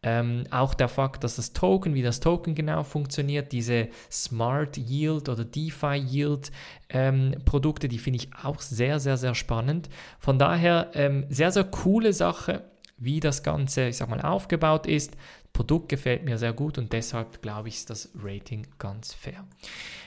Ähm, 0.10 0.46
auch 0.52 0.74
der 0.74 0.88
Fakt, 0.88 1.26
dass 1.26 1.36
das 1.36 1.52
Token, 1.52 1.93
wie 1.93 2.02
das 2.02 2.22
Token 2.22 2.56
genau 2.56 2.84
funktioniert, 2.84 3.52
diese 3.52 3.89
Smart 4.10 4.78
Yield 4.78 5.28
oder 5.28 5.43
DeFi 5.43 5.96
Yield 5.96 6.50
ähm, 6.88 7.36
Produkte, 7.43 7.89
die 7.89 7.98
finde 7.98 8.20
ich 8.20 8.30
auch 8.41 8.62
sehr, 8.62 9.02
sehr, 9.02 9.17
sehr 9.17 9.36
spannend. 9.36 9.89
Von 10.17 10.39
daher 10.39 10.91
ähm, 10.93 11.26
sehr, 11.28 11.52
sehr 11.52 11.65
coole 11.65 12.13
Sache, 12.13 12.63
wie 12.98 13.20
das 13.20 13.43
Ganze, 13.43 13.89
ich 13.89 13.98
sag 13.98 14.10
mal, 14.10 14.22
aufgebaut 14.22 14.86
ist. 14.86 15.17
Produkt 15.52 15.89
gefällt 15.89 16.24
mir 16.24 16.38
sehr 16.38 16.54
gut 16.54 16.78
und 16.78 16.93
deshalb 16.93 17.41
glaube 17.41 17.67
ich, 17.67 17.76
ist 17.76 17.89
das 17.89 18.10
Rating 18.24 18.65
ganz 18.80 19.13
fair. 19.13 19.43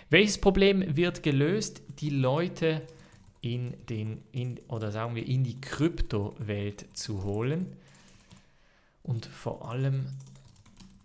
Welches 0.09 0.39
Problem 0.39 0.97
wird 0.97 1.23
gelöst? 1.23 1.83
Die 1.99 2.11
Leute 2.11 2.81
in 3.43 3.75
den, 3.91 4.23
in, 4.33 4.61
oder 4.69 4.93
sagen 4.93 5.15
wir, 5.15 5.27
in 5.27 5.45
die 5.45 5.61
Kryptowelt 5.61 6.87
zu 6.97 7.23
holen 7.23 7.77
und 9.11 9.27
vor 9.27 9.69
allem, 9.69 10.07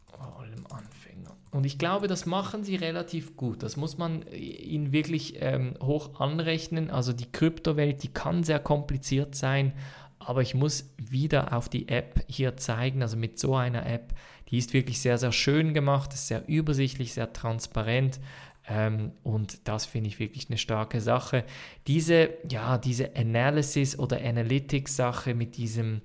vor 0.05 0.39
allem 0.39 0.65
Anfänger. 0.69 1.35
Und 1.49 1.65
ich 1.65 1.79
glaube, 1.79 2.07
das 2.07 2.27
machen 2.27 2.63
sie 2.63 2.75
relativ 2.75 3.35
gut. 3.35 3.63
Das 3.63 3.77
muss 3.77 3.97
man 3.97 4.21
ihnen 4.31 4.91
wirklich 4.91 5.41
ähm, 5.41 5.73
hoch 5.81 6.19
anrechnen. 6.19 6.91
Also 6.91 7.13
die 7.13 7.31
Kryptowelt, 7.31 8.03
die 8.03 8.09
kann 8.09 8.43
sehr 8.43 8.59
kompliziert 8.59 9.33
sein, 9.33 9.73
aber 10.19 10.43
ich 10.43 10.53
muss 10.53 10.93
wieder 10.97 11.57
auf 11.57 11.67
die 11.67 11.87
App 11.87 12.23
hier 12.27 12.57
zeigen. 12.57 13.01
Also 13.01 13.17
mit 13.17 13.39
so 13.39 13.55
einer 13.55 13.87
App, 13.87 14.13
die 14.49 14.59
ist 14.59 14.73
wirklich 14.73 15.01
sehr, 15.01 15.17
sehr 15.17 15.31
schön 15.31 15.73
gemacht, 15.73 16.13
ist 16.13 16.27
sehr 16.27 16.47
übersichtlich, 16.47 17.13
sehr 17.13 17.33
transparent. 17.33 18.19
Ähm, 18.67 19.13
und 19.23 19.67
das 19.67 19.87
finde 19.87 20.09
ich 20.09 20.19
wirklich 20.19 20.47
eine 20.49 20.59
starke 20.59 21.01
Sache. 21.01 21.43
Diese, 21.87 22.29
ja, 22.49 22.77
diese 22.77 23.15
Analysis 23.15 23.97
oder 23.97 24.17
Analytics-Sache 24.23 25.33
mit 25.33 25.57
diesem, 25.57 26.01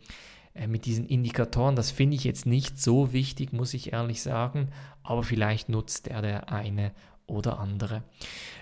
mit 0.66 0.84
diesen 0.84 1.06
Indikatoren, 1.06 1.76
das 1.76 1.90
finde 1.90 2.16
ich 2.16 2.24
jetzt 2.24 2.46
nicht 2.46 2.80
so 2.80 3.12
wichtig, 3.12 3.52
muss 3.52 3.74
ich 3.74 3.92
ehrlich 3.92 4.22
sagen, 4.22 4.68
aber 5.02 5.22
vielleicht 5.22 5.68
nutzt 5.68 6.08
er 6.08 6.22
der 6.22 6.52
eine 6.52 6.92
oder 7.26 7.58
andere. 7.60 8.02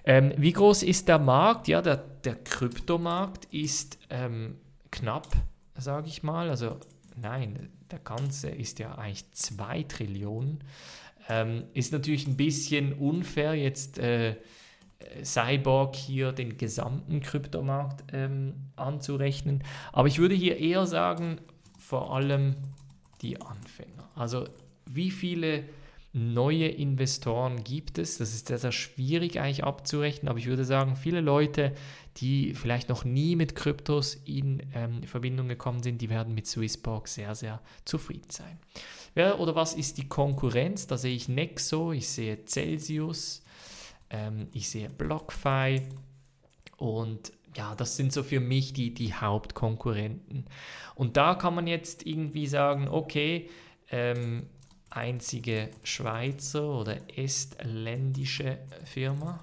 Ähm, 0.04 0.32
wie 0.36 0.52
groß 0.52 0.82
ist 0.82 1.08
der 1.08 1.18
Markt? 1.18 1.68
Ja, 1.68 1.80
der, 1.80 1.96
der 1.96 2.36
Kryptomarkt 2.36 3.46
ist 3.46 3.98
ähm, 4.10 4.56
knapp, 4.90 5.28
sage 5.76 6.08
ich 6.08 6.22
mal. 6.22 6.50
Also 6.50 6.76
nein, 7.16 7.70
der 7.90 7.98
ganze 8.00 8.50
ist 8.50 8.78
ja 8.78 8.94
eigentlich 8.96 9.30
2 9.32 9.84
Trillionen. 9.84 10.62
Ähm, 11.28 11.64
ist 11.72 11.92
natürlich 11.92 12.26
ein 12.26 12.36
bisschen 12.36 12.92
unfair 12.92 13.54
jetzt. 13.54 13.98
Äh, 13.98 14.36
Cyborg 15.22 15.94
hier 15.96 16.32
den 16.32 16.56
gesamten 16.56 17.20
Kryptomarkt 17.20 18.04
ähm, 18.12 18.54
anzurechnen. 18.76 19.62
Aber 19.92 20.08
ich 20.08 20.18
würde 20.18 20.34
hier 20.34 20.58
eher 20.58 20.86
sagen, 20.86 21.40
vor 21.88 22.14
allem 22.14 22.54
die 23.22 23.40
Anfänger. 23.40 24.10
Also 24.14 24.46
wie 24.84 25.10
viele 25.10 25.64
neue 26.12 26.68
Investoren 26.68 27.64
gibt 27.64 27.96
es? 27.96 28.18
Das 28.18 28.34
ist 28.34 28.48
sehr, 28.48 28.58
sehr 28.58 28.72
schwierig 28.72 29.40
eigentlich 29.40 29.64
abzurechnen, 29.64 30.28
aber 30.28 30.38
ich 30.38 30.48
würde 30.48 30.66
sagen, 30.66 30.96
viele 30.96 31.22
Leute, 31.22 31.74
die 32.18 32.52
vielleicht 32.52 32.90
noch 32.90 33.06
nie 33.06 33.36
mit 33.36 33.54
Kryptos 33.54 34.16
in 34.26 34.62
ähm, 34.74 35.02
Verbindung 35.04 35.48
gekommen 35.48 35.82
sind, 35.82 36.02
die 36.02 36.10
werden 36.10 36.34
mit 36.34 36.46
Swissborg 36.46 37.08
sehr, 37.08 37.34
sehr 37.34 37.62
zufrieden 37.86 38.28
sein. 38.28 38.58
Wer 39.14 39.40
oder 39.40 39.54
was 39.54 39.72
ist 39.72 39.96
die 39.96 40.08
Konkurrenz? 40.08 40.88
Da 40.88 40.98
sehe 40.98 41.16
ich 41.16 41.30
Nexo, 41.30 41.92
ich 41.92 42.06
sehe 42.06 42.44
Celsius, 42.44 43.42
ähm, 44.10 44.48
ich 44.52 44.68
sehe 44.68 44.90
BlockFi 44.90 45.88
und 46.76 47.32
ja, 47.56 47.74
das 47.74 47.96
sind 47.96 48.12
so 48.12 48.22
für 48.22 48.40
mich 48.40 48.72
die, 48.72 48.94
die 48.94 49.14
Hauptkonkurrenten. 49.14 50.46
Und 50.94 51.16
da 51.16 51.34
kann 51.34 51.54
man 51.54 51.66
jetzt 51.66 52.06
irgendwie 52.06 52.46
sagen, 52.46 52.88
okay, 52.88 53.48
ähm, 53.90 54.46
einzige 54.90 55.70
Schweizer 55.82 56.68
oder 56.68 56.96
estländische 57.16 58.58
Firma. 58.84 59.40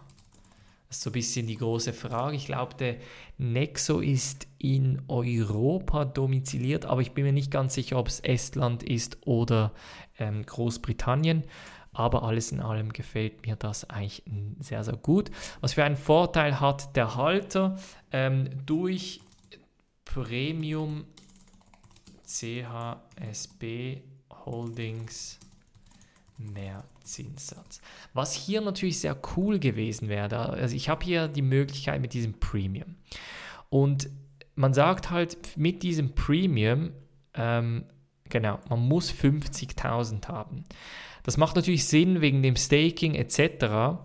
Das 0.88 0.98
ist 0.98 1.04
so 1.04 1.10
ein 1.10 1.14
bisschen 1.14 1.48
die 1.48 1.58
große 1.58 1.94
Frage. 1.94 2.36
Ich 2.36 2.46
glaube, 2.46 2.76
der 2.76 2.98
Nexo 3.38 4.00
ist 4.00 4.48
in 4.60 5.02
Europa 5.08 6.06
domiziliert, 6.06 6.86
aber 6.86 7.02
ich 7.02 7.12
bin 7.12 7.26
mir 7.26 7.34
nicht 7.34 7.52
ganz 7.52 7.74
sicher, 7.74 7.98
ob 7.98 8.08
es 8.08 8.20
Estland 8.20 8.84
ist 8.84 9.18
oder 9.26 9.72
ähm, 10.20 10.46
Großbritannien. 10.46 11.44
Aber 11.96 12.24
alles 12.24 12.52
in 12.52 12.60
allem 12.60 12.92
gefällt 12.92 13.46
mir 13.46 13.56
das 13.56 13.90
eigentlich 13.90 14.22
sehr, 14.60 14.84
sehr 14.84 14.98
gut. 14.98 15.32
Was 15.62 15.74
für 15.74 15.84
einen 15.86 15.96
Vorteil 15.96 16.60
hat 16.60 16.94
der 16.98 17.16
Halter? 17.16 17.78
Ähm, 18.12 18.50
durch 18.66 19.22
Premium 20.04 21.06
CHSB 22.26 24.02
Holdings 24.46 25.40
mehr 26.38 26.84
Zinssatz. 27.04 27.80
Was 28.14 28.34
hier 28.34 28.60
natürlich 28.60 29.00
sehr 29.00 29.18
cool 29.38 29.58
gewesen 29.58 30.10
wäre, 30.10 30.50
also 30.50 30.76
ich 30.76 30.90
habe 30.90 31.06
hier 31.06 31.30
die 31.30 31.42
Möglichkeit 31.42 32.02
mit 32.02 32.14
diesem 32.14 32.34
Premium. 32.34 32.96
Und 33.70 34.10
man 34.56 34.74
sagt 34.74 35.12
halt 35.12 35.58
mit 35.58 35.82
diesem 35.82 36.14
Premium, 36.14 36.92
ähm, 37.34 37.86
genau, 38.30 38.60
man 38.70 38.80
muss 38.80 39.12
50.000 39.12 40.28
haben. 40.28 40.66
Das 41.26 41.38
macht 41.38 41.56
natürlich 41.56 41.86
Sinn 41.86 42.22
wegen 42.22 42.44
dem 42.44 42.56
Staking 42.56 43.16
etc. 43.16 43.98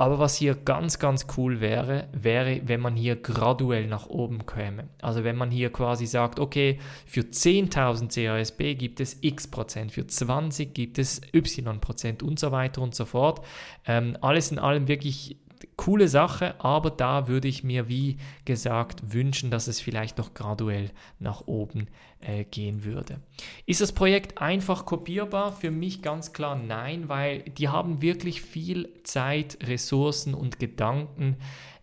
Aber 0.00 0.20
was 0.20 0.36
hier 0.36 0.54
ganz, 0.54 1.00
ganz 1.00 1.26
cool 1.36 1.60
wäre, 1.60 2.06
wäre, 2.12 2.60
wenn 2.66 2.80
man 2.80 2.94
hier 2.94 3.16
graduell 3.16 3.88
nach 3.88 4.06
oben 4.06 4.46
käme. 4.46 4.88
Also 5.02 5.24
wenn 5.24 5.34
man 5.34 5.50
hier 5.50 5.72
quasi 5.72 6.06
sagt, 6.06 6.38
okay, 6.38 6.78
für 7.04 7.22
10.000 7.22 8.14
CASB 8.14 8.76
gibt 8.76 9.00
es 9.00 9.18
x 9.22 9.48
Prozent, 9.48 9.90
für 9.90 10.06
20 10.06 10.72
gibt 10.72 11.00
es 11.00 11.20
y 11.34 11.80
Prozent 11.80 12.22
und 12.22 12.38
so 12.38 12.52
weiter 12.52 12.80
und 12.80 12.94
so 12.94 13.06
fort. 13.06 13.44
Ähm, 13.86 14.16
alles 14.20 14.52
in 14.52 14.60
allem 14.60 14.86
wirklich 14.86 15.36
coole 15.76 16.08
Sache, 16.08 16.54
aber 16.62 16.90
da 16.90 17.28
würde 17.28 17.48
ich 17.48 17.64
mir, 17.64 17.88
wie 17.88 18.18
gesagt, 18.44 19.12
wünschen, 19.12 19.50
dass 19.50 19.66
es 19.66 19.80
vielleicht 19.80 20.18
noch 20.18 20.34
graduell 20.34 20.90
nach 21.18 21.46
oben 21.46 21.88
äh, 22.20 22.44
gehen 22.44 22.84
würde. 22.84 23.20
Ist 23.66 23.80
das 23.80 23.92
Projekt 23.92 24.40
einfach 24.40 24.84
kopierbar? 24.84 25.52
Für 25.52 25.70
mich 25.70 26.02
ganz 26.02 26.32
klar 26.32 26.56
nein, 26.56 27.08
weil 27.08 27.42
die 27.42 27.68
haben 27.68 28.02
wirklich 28.02 28.42
viel 28.42 28.88
Zeit, 29.04 29.58
Ressourcen 29.62 30.34
und 30.34 30.58
Gedanken 30.58 31.36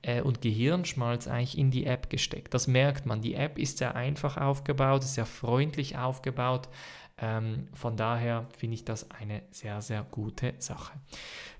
äh, 0.05 0.21
und 0.21 0.41
Gehirnschmalz 0.41 1.27
eigentlich 1.27 1.57
in 1.57 1.71
die 1.71 1.85
App 1.85 2.09
gesteckt. 2.09 2.53
Das 2.53 2.67
merkt 2.67 3.05
man. 3.05 3.21
Die 3.21 3.33
App 3.33 3.57
ist 3.57 3.79
sehr 3.79 3.95
einfach 3.95 4.37
aufgebaut, 4.37 5.03
ist 5.03 5.15
sehr 5.15 5.25
freundlich 5.25 5.97
aufgebaut. 5.97 6.69
Ähm, 7.17 7.67
von 7.73 7.97
daher 7.97 8.45
finde 8.57 8.75
ich 8.75 8.85
das 8.85 9.09
eine 9.09 9.41
sehr, 9.51 9.81
sehr 9.81 10.05
gute 10.11 10.53
Sache. 10.59 10.93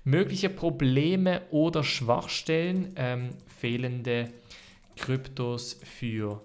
Mögliche 0.04 0.48
Probleme 0.48 1.42
oder 1.50 1.82
Schwachstellen, 1.82 2.92
ähm, 2.96 3.30
fehlende 3.46 4.30
Kryptos 4.96 5.80
für 5.82 6.42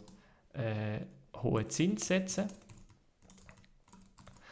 äh, 0.54 1.02
hohe 1.42 1.68
Zinssätze. 1.68 2.48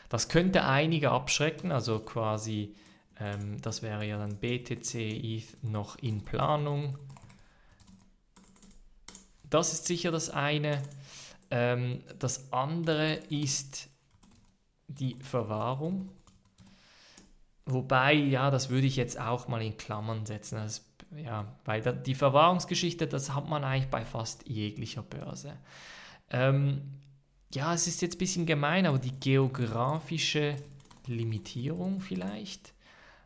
Das 0.10 0.28
könnte 0.28 0.66
einige 0.66 1.12
abschrecken, 1.12 1.72
also 1.72 2.00
quasi, 2.00 2.76
ähm, 3.20 3.62
das 3.62 3.82
wäre 3.82 4.06
ja 4.06 4.18
dann 4.18 4.38
BTC, 4.38 4.96
ETH 4.96 5.64
noch 5.64 5.98
in 5.98 6.22
Planung. 6.22 6.98
Das 9.50 9.74
ist 9.74 9.86
sicher 9.86 10.12
das 10.12 10.30
eine. 10.30 10.82
Ähm, 11.52 12.04
das 12.20 12.52
andere 12.52 13.16
ist 13.30 13.90
die 14.88 15.16
Verwahrung. 15.22 16.10
Wobei, 17.66 18.14
ja, 18.14 18.50
das 18.50 18.70
würde 18.70 18.88
ich 18.88 18.96
jetzt 18.96 19.20
auch 19.20 19.48
mal 19.48 19.62
in 19.62 19.78
Klammern 19.78 20.26
setzen. 20.26 20.56
Das, 20.56 20.86
ja, 21.16 21.46
weil 21.66 21.82
die 21.82 22.16
Verwahrungsgeschichte, 22.16 23.08
das 23.08 23.34
hat 23.34 23.48
man 23.48 23.64
eigentlich 23.64 23.90
bei 23.90 24.06
fast 24.06 24.48
jeglicher 24.48 25.04
Börse. 25.04 25.58
Ähm, 26.32 26.82
ja, 27.54 27.74
es 27.74 27.88
ist 27.88 28.02
jetzt 28.02 28.16
ein 28.16 28.20
bisschen 28.20 28.46
gemein, 28.46 28.86
aber 28.86 29.00
die 29.00 29.20
geografische 29.20 30.56
Limitierung 31.06 32.02
vielleicht. 32.02 32.74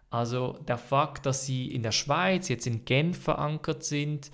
Also 0.10 0.60
der 0.68 0.78
Fakt, 0.78 1.26
dass 1.26 1.46
sie 1.46 1.74
in 1.74 1.84
der 1.84 1.92
Schweiz, 1.92 2.48
jetzt 2.48 2.68
in 2.68 2.86
Genf 2.86 3.24
verankert 3.24 3.84
sind, 3.84 4.32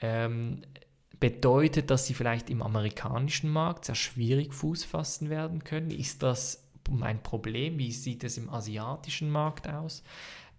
ähm, 0.00 0.62
bedeutet, 1.22 1.88
dass 1.88 2.08
sie 2.08 2.14
vielleicht 2.14 2.50
im 2.50 2.62
amerikanischen 2.62 3.48
Markt 3.48 3.84
sehr 3.84 3.94
schwierig 3.94 4.52
Fuß 4.52 4.82
fassen 4.82 5.30
werden 5.30 5.62
können. 5.62 5.92
Ist 5.92 6.24
das 6.24 6.64
ein 7.00 7.22
Problem? 7.22 7.78
Wie 7.78 7.92
sieht 7.92 8.24
es 8.24 8.38
im 8.38 8.50
asiatischen 8.50 9.30
Markt 9.30 9.68
aus? 9.68 10.02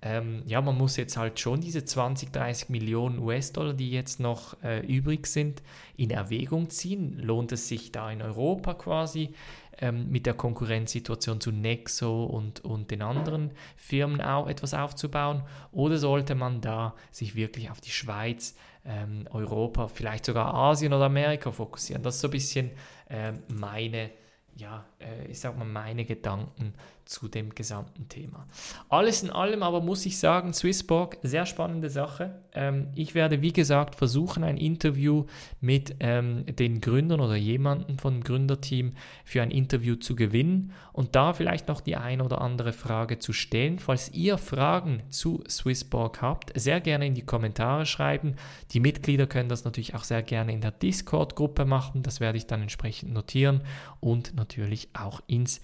Ähm, 0.02 0.42
ja, 0.46 0.62
man 0.62 0.78
muss 0.78 0.96
jetzt 0.96 1.18
halt 1.18 1.38
schon 1.42 1.60
diese 1.60 1.84
20, 1.84 2.32
30 2.32 2.70
Millionen 2.70 3.20
US-Dollar, 3.20 3.74
die 3.74 3.92
jetzt 3.92 4.22
noch 4.22 4.56
äh, 4.64 4.80
übrig 4.88 5.28
sind, 5.28 5.62
in 5.98 6.12
Erwägung 6.12 6.70
ziehen. 6.70 7.20
Lohnt 7.20 7.52
es 7.52 7.68
sich 7.68 7.92
da 7.92 8.10
in 8.10 8.22
Europa 8.22 8.74
quasi 8.74 9.34
ähm, 9.80 10.10
mit 10.12 10.26
der 10.26 10.34
Konkurrenzsituation 10.34 11.42
zu 11.42 11.52
Nexo 11.52 12.24
und, 12.24 12.64
und 12.64 12.90
den 12.90 13.02
anderen 13.02 13.52
Firmen 13.76 14.22
auch 14.22 14.48
etwas 14.48 14.74
aufzubauen? 14.74 15.44
Oder 15.74 15.98
sollte 15.98 16.36
man 16.36 16.62
da 16.62 16.96
sich 17.12 17.36
wirklich 17.36 17.70
auf 17.70 17.82
die 17.82 17.92
Schweiz, 17.92 18.56
ähm, 18.86 19.28
Europa, 19.32 19.88
vielleicht 19.88 20.26
sogar 20.26 20.54
Asien 20.54 20.94
oder 20.94 21.06
Amerika 21.06 21.52
fokussieren? 21.52 22.04
Das 22.04 22.16
ist 22.16 22.22
so 22.22 22.28
ein 22.28 22.32
bisschen 22.32 22.72
äh, 23.10 23.34
meine 23.48 24.12
ja, 24.56 24.86
äh, 25.00 25.26
ich 25.28 25.40
sag 25.40 25.58
mal, 25.58 25.66
meine 25.66 26.06
Gedanken 26.06 26.74
zu 27.06 27.28
dem 27.28 27.54
gesamten 27.54 28.08
Thema. 28.10 28.48
Alles 28.90 29.24
in 29.24 29.30
allem 29.30 29.64
aber 29.64 29.82
muss 29.82 30.06
ich 30.06 30.18
sagen, 30.18 30.54
Swissborg, 30.54 31.18
sehr 31.24 31.46
spannende 31.46 31.90
Sache. 31.90 32.42
Ähm, 32.54 32.88
ich 32.96 33.16
werde, 33.16 33.42
wie 33.42 33.54
gesagt, 33.54 33.96
versuchen, 33.96 34.44
ein 34.44 34.58
Interview 34.58 35.26
mit 35.62 35.96
ähm, 36.00 36.46
den 36.46 36.82
Gründern 36.82 37.20
oder 37.20 37.36
jemanden 37.36 37.98
vom 38.00 38.24
Gründerteam 38.24 38.94
für 39.26 39.42
ein 39.42 39.52
Interview 39.52 39.96
zu 39.96 40.16
gewinnen 40.16 40.74
und 40.92 41.16
da 41.16 41.34
vielleicht 41.34 41.68
noch 41.68 41.82
die 41.82 41.96
ein 41.96 42.22
oder 42.22 42.42
andere 42.42 42.74
Frage 42.74 43.20
zu 43.20 43.34
stellen. 43.34 43.80
Falls 43.80 44.12
ihr 44.14 44.38
Fragen 44.38 45.04
zu 45.10 45.44
Swissborg 45.50 46.22
habt, 46.22 46.52
sehr 46.60 46.82
gerne 46.82 47.08
in 47.08 47.16
die 47.16 47.26
Kommentare 47.26 47.86
schreiben. 47.86 48.36
Die 48.72 48.80
Mitglieder 48.80 49.28
können 49.28 49.50
das 49.50 49.66
natürlich 49.66 49.96
auch 49.96 50.04
sehr 50.04 50.24
gerne 50.24 50.54
in 50.54 50.62
der 50.62 50.72
Discord-Gruppe 50.72 51.66
machen. 51.66 52.04
Das 52.04 52.20
werde 52.20 52.38
ich 52.38 52.48
dann 52.48 52.62
entsprechend 52.62 53.14
notieren 53.14 53.62
und 54.00 54.36
natürlich 54.36 54.90
auch 54.94 55.22
ins 55.28 55.62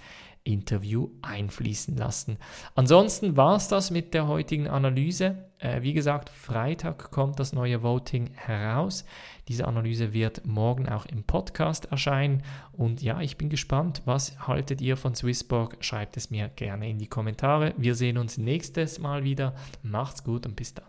Interview 0.49 1.09
einfließen 1.21 1.95
lassen. 1.95 2.37
Ansonsten 2.75 3.37
war 3.37 3.55
es 3.55 3.67
das 3.67 3.91
mit 3.91 4.13
der 4.13 4.27
heutigen 4.27 4.67
Analyse. 4.67 5.45
Äh, 5.59 5.81
wie 5.83 5.93
gesagt, 5.93 6.29
Freitag 6.29 7.11
kommt 7.11 7.39
das 7.39 7.53
neue 7.53 7.83
Voting 7.83 8.31
heraus. 8.33 9.05
Diese 9.47 9.67
Analyse 9.67 10.11
wird 10.11 10.45
morgen 10.45 10.89
auch 10.89 11.05
im 11.05 11.23
Podcast 11.23 11.85
erscheinen. 11.91 12.43
Und 12.71 13.01
ja, 13.01 13.21
ich 13.21 13.37
bin 13.37 13.49
gespannt, 13.49 14.01
was 14.05 14.47
haltet 14.47 14.81
ihr 14.81 14.97
von 14.97 15.13
Swissborg? 15.13 15.77
Schreibt 15.81 16.17
es 16.17 16.31
mir 16.31 16.49
gerne 16.49 16.89
in 16.89 16.97
die 16.97 17.07
Kommentare. 17.07 17.73
Wir 17.77 17.93
sehen 17.93 18.17
uns 18.17 18.37
nächstes 18.37 18.99
Mal 18.99 19.23
wieder. 19.23 19.53
Macht's 19.83 20.23
gut 20.23 20.45
und 20.45 20.55
bis 20.55 20.73
dann. 20.73 20.88